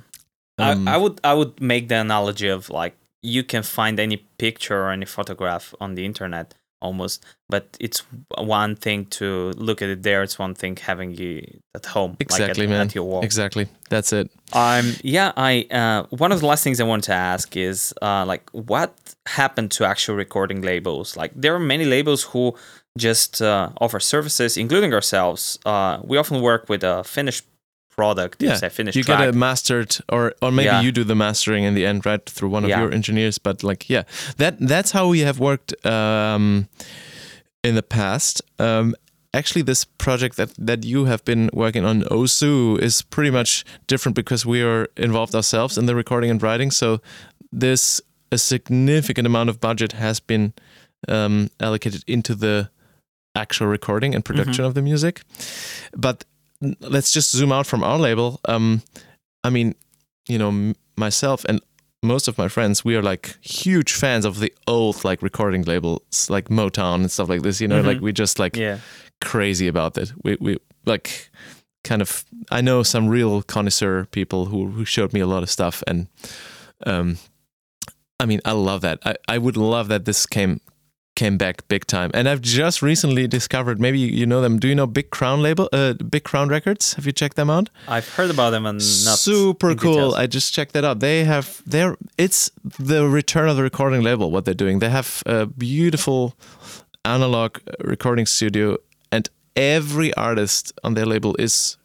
[0.59, 4.17] Um, I, I would I would make the analogy of like you can find any
[4.37, 8.03] picture or any photograph on the internet almost, but it's
[8.37, 10.21] one thing to look at it there.
[10.23, 11.41] It's one thing having you
[11.75, 12.87] at home, Exactly, like at, man.
[12.87, 13.23] at your wall.
[13.23, 13.67] Exactly.
[13.89, 14.29] That's it.
[14.53, 18.25] Um, yeah, I uh, one of the last things I want to ask is uh,
[18.25, 18.91] like what
[19.25, 21.17] happened to actual recording labels?
[21.17, 22.55] Like there are many labels who
[22.97, 25.59] just uh, offer services, including ourselves.
[25.65, 27.45] Uh, we often work with a finished
[27.95, 29.19] product, Yeah, finished You track.
[29.19, 30.81] get a mastered, or or maybe Yeah.
[30.85, 32.81] you do the mastering in the end, right, through one of Yeah.
[32.81, 33.39] your engineers.
[33.39, 34.03] But like, yeah,
[34.37, 36.67] that that's how we have worked um,
[37.63, 38.41] in the past.
[38.59, 38.93] Um,
[39.33, 44.15] actually, this project that that you have been working on, Osu, is pretty much different
[44.15, 46.71] because we are involved ourselves in the recording and writing.
[46.71, 46.99] So
[47.59, 50.53] this a significant amount of budget has been
[51.07, 52.69] um, allocated into the
[53.37, 55.21] actual recording and production of the music.
[55.95, 56.25] But
[56.81, 58.39] let's just zoom out from our label.
[58.45, 58.81] Um,
[59.43, 59.75] I mean,
[60.27, 61.61] you know, m- myself and
[62.03, 66.29] most of my friends, we are like huge fans of the old like recording labels,
[66.29, 67.61] like Motown and stuff like this.
[67.61, 67.85] You know, Mhm.
[67.87, 68.79] like we just like yeah,
[69.21, 70.13] crazy about it.
[70.23, 71.29] We we like
[71.83, 72.23] kind of.
[72.51, 76.07] I know some real connoisseur people who who showed me a lot of stuff, and
[76.85, 77.17] um,
[78.19, 78.99] I mean, I love that.
[79.05, 80.59] I I would love that this came
[81.17, 82.11] came back big time.
[82.13, 83.81] And I've just recently discovered.
[83.81, 84.59] Maybe you know them.
[84.59, 85.67] Do you know Big Crown label?
[85.73, 86.93] Uh, Big Crown Records.
[86.93, 87.69] Have you checked them out?
[87.87, 89.93] I've heard about them and not super cool.
[89.93, 90.13] details.
[90.13, 90.99] I just checked that out.
[90.99, 94.31] They have they're it's the return of the recording label.
[94.31, 96.35] What they're doing, they have a beautiful
[97.03, 98.77] analog recording studio,
[99.11, 101.77] and every artist on their label is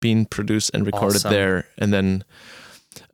[0.00, 1.32] being produced and recorded Awesome.
[1.32, 2.24] there, and then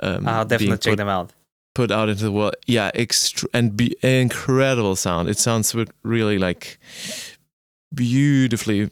[0.00, 1.32] um, I'll definitely check them out.
[1.74, 2.54] Put out into the world.
[2.66, 5.28] Yeah, extr and be incredible sound.
[5.28, 6.78] It sounds really like
[7.94, 8.90] beautifully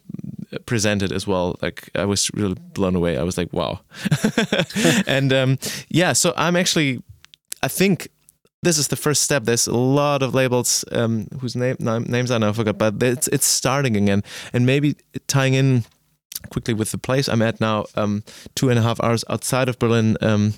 [0.67, 1.57] presented as well.
[1.63, 3.17] Like I was really blown away.
[3.19, 3.81] I was like, wow.
[5.07, 5.59] and um,
[5.89, 7.03] yeah, so I'm actually,
[7.63, 8.09] I think
[8.63, 9.45] this is the first step.
[9.45, 13.29] There's a lot of labels um, whose name nam- names I now forgot, but it's
[13.29, 14.23] it's starting again,
[14.53, 14.95] and maybe
[15.27, 15.85] tying in
[16.51, 18.23] quickly with the place I'm at now, um,
[18.55, 20.17] two and a half hours outside of Berlin.
[20.21, 20.55] Um,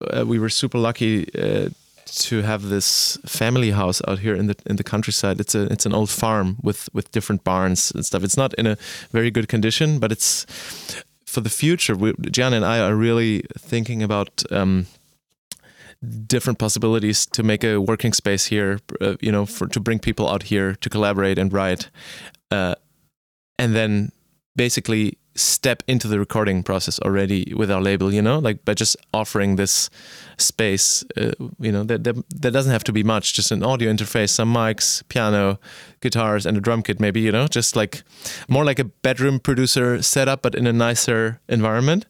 [0.00, 1.68] uh, we were super lucky uh,
[2.06, 5.40] to have this family house out here in the in the countryside.
[5.40, 8.24] It's a it's an old farm with with different barns and stuff.
[8.24, 8.76] It's not in a
[9.10, 10.46] very good condition, but it's
[11.26, 11.94] for the future.
[11.94, 14.42] We, and I are really thinking about.
[14.50, 14.86] Um,
[16.26, 20.28] different possibilities to make a working space here uh, you know for to bring people
[20.28, 21.90] out here to collaborate and write
[22.52, 22.76] uh,
[23.58, 24.12] and then
[24.54, 28.96] basically step into the recording process already with our label, you know, like by just
[29.12, 29.90] offering this
[30.36, 33.92] space, uh, you know, that, that, that doesn't have to be much, just an audio
[33.92, 35.58] interface, some mics, piano,
[36.00, 38.02] guitars, and a drum kit, maybe, you know, just like
[38.48, 42.06] more like a bedroom producer setup, but in a nicer environment.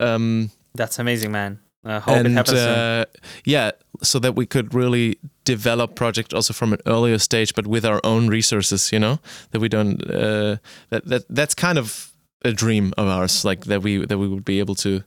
[0.00, 1.60] Um, That's amazing, man.
[1.84, 2.58] Uh, hope and, it happens.
[2.58, 3.04] Uh,
[3.44, 3.70] yeah,
[4.02, 8.00] so that we could really develop project also from an earlier stage, but with our
[8.04, 8.90] own resources.
[8.90, 9.18] You know
[9.50, 10.02] that we don't.
[10.10, 10.56] Uh,
[10.88, 12.13] that that that's kind of
[12.44, 15.02] a dream of ours, like that we that we would be able to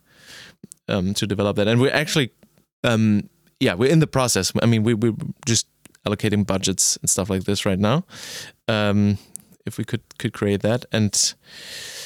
[0.88, 2.32] um, to develop that, and we're actually,
[2.84, 3.30] um,
[3.60, 4.52] yeah, we're in the process.
[4.62, 5.16] I mean, we we're
[5.46, 5.68] just
[6.06, 8.06] allocating budgets and stuff like this right now.
[8.68, 9.18] Um,
[9.66, 11.14] if we could could create that, and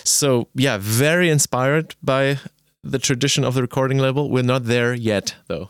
[0.03, 2.39] so yeah, very inspired by
[2.83, 4.29] the tradition of the recording label.
[4.29, 5.69] We're not there yet, though.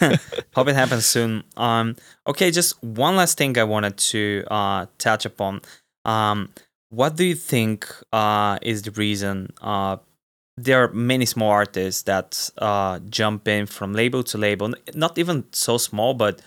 [0.54, 1.42] Hope it happens soon.
[1.56, 5.62] Um, okay, just one last thing I wanted to uh, touch upon.
[6.04, 6.50] Um,
[6.90, 9.96] what do you think uh, is the reason uh,
[10.56, 15.44] there are many small artists that uh, jump in from label to label, not even
[15.52, 16.40] so small, but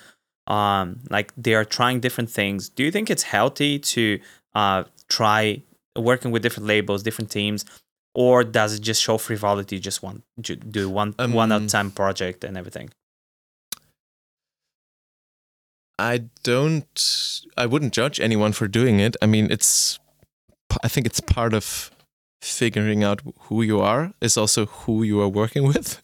[0.47, 2.69] um, like they are trying different things.
[2.69, 4.19] Do you think it's healthy to
[4.55, 5.61] uh, try
[5.95, 7.65] working with different labels, different teams,
[8.15, 9.79] or does it just show frivolity?
[9.79, 12.89] Just want to do one um, one at time project and everything.
[15.99, 17.41] I don't.
[17.57, 19.15] I wouldn't judge anyone for doing it.
[19.21, 19.99] I mean, it's.
[20.83, 21.91] I think it's part of
[22.41, 25.99] figuring out who you are is also who you are working with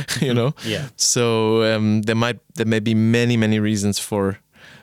[0.22, 4.38] you know yeah so um, there might there may be many many reasons for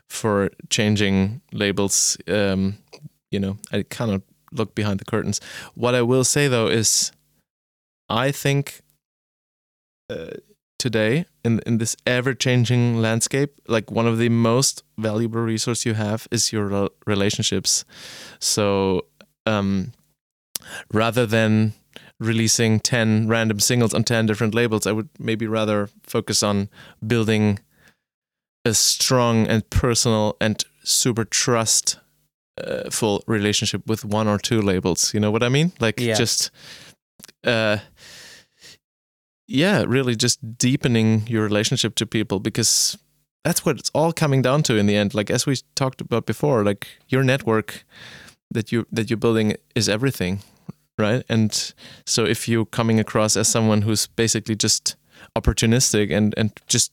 [0.07, 2.77] for changing labels um,
[3.31, 4.21] you know i cannot
[4.51, 5.39] look behind the curtains.
[5.73, 7.11] What I will say though is,
[8.09, 8.81] I think
[10.09, 10.31] uh,
[10.77, 15.93] today in in this ever changing landscape, like one of the most valuable resource you
[15.93, 17.85] have is your relationships.
[18.39, 19.05] So
[19.45, 19.91] um,
[20.93, 21.73] rather than
[22.19, 26.69] releasing 10 random singles on 10 different labels i would maybe rather focus on
[27.05, 27.59] building
[28.63, 31.97] a strong and personal and super trust
[32.57, 35.13] uh, full relationship with one or two labels.
[35.13, 35.71] You know what I mean?
[35.79, 36.15] Like yeah.
[36.15, 36.51] just,
[37.43, 37.77] uh,
[39.47, 42.97] yeah, really just deepening your relationship to people because
[43.43, 45.13] that's what it's all coming down to in the end.
[45.13, 47.83] Like as we talked about before, like your network
[48.51, 50.39] that you that you're building is everything,
[50.97, 51.23] right?
[51.29, 51.73] And
[52.05, 54.95] so if you're coming across as someone who's basically just
[55.35, 56.91] opportunistic and and just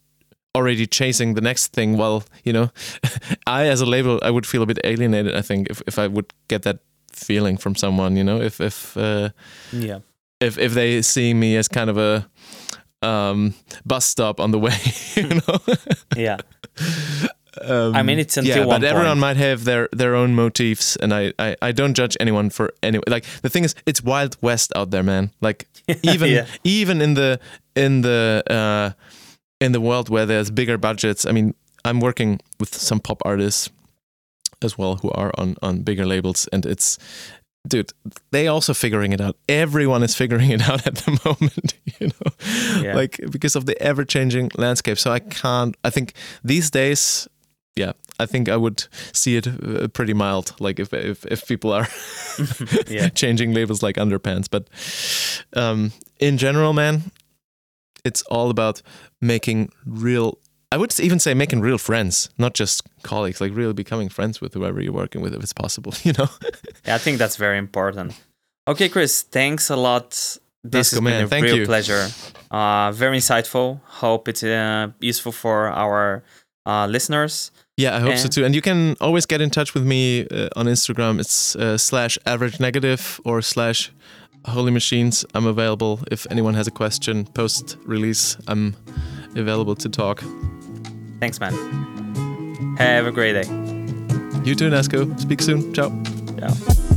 [0.54, 2.70] already chasing the next thing well you know
[3.46, 6.06] i as a label i would feel a bit alienated i think if, if i
[6.06, 6.78] would get that
[7.12, 9.28] feeling from someone you know if if uh,
[9.72, 9.98] yeah.
[10.40, 12.28] if if they see me as kind of a
[13.00, 13.54] um,
[13.86, 14.74] bus stop on the way
[15.14, 15.58] you know?
[16.16, 16.38] Yeah
[17.62, 19.20] um, I mean, it's until yeah, but everyone point.
[19.20, 23.00] might have their their own motifs, and I, I I don't judge anyone for any.
[23.06, 25.30] Like the thing is, it's wild west out there, man.
[25.40, 25.66] Like
[26.02, 26.46] even yeah.
[26.64, 27.40] even in the
[27.74, 28.90] in the uh,
[29.60, 31.54] in the world where there's bigger budgets, I mean,
[31.84, 33.70] I'm working with some pop artists
[34.60, 36.98] as well who are on on bigger labels, and it's
[37.66, 37.92] dude,
[38.30, 39.36] they also figuring it out.
[39.48, 42.94] Everyone is figuring it out at the moment, you know, yeah.
[42.94, 44.98] like because of the ever changing landscape.
[44.98, 45.76] So I can't.
[45.84, 47.28] I think these days,
[47.76, 50.54] yeah, I think I would see it uh, pretty mild.
[50.60, 51.88] Like if if if people are
[52.88, 53.08] yeah.
[53.14, 54.68] changing labels like underpants, but
[55.54, 57.10] um, in general, man,
[58.04, 58.82] it's all about
[59.20, 60.38] making real
[60.70, 64.52] I would even say making real friends, not just colleagues, like really becoming friends with
[64.52, 66.28] whoever you're working with if it's possible, you know?
[66.84, 68.12] yeah, I think that's very important.
[68.66, 70.38] Okay, Chris, thanks a lot.
[70.64, 71.64] This has been a Thank real you.
[71.64, 72.08] pleasure.
[72.50, 73.80] Uh, very insightful.
[73.84, 76.22] Hope it's uh, useful for our
[76.66, 77.50] uh, listeners.
[77.78, 78.44] Yeah, I hope and so too.
[78.44, 81.20] And you can always get in touch with me uh, on Instagram.
[81.20, 83.92] It's uh, slash average negative or slash
[84.46, 85.24] Holy Machines.
[85.32, 88.36] I'm available if anyone has a question post release.
[88.48, 88.74] I'm
[89.36, 90.24] available to talk.
[91.20, 91.54] Thanks, man.
[92.78, 93.48] Have a great day.
[94.44, 95.18] You too, Nasco.
[95.20, 95.72] Speak soon.
[95.72, 95.90] Ciao.
[96.38, 96.87] Ciao.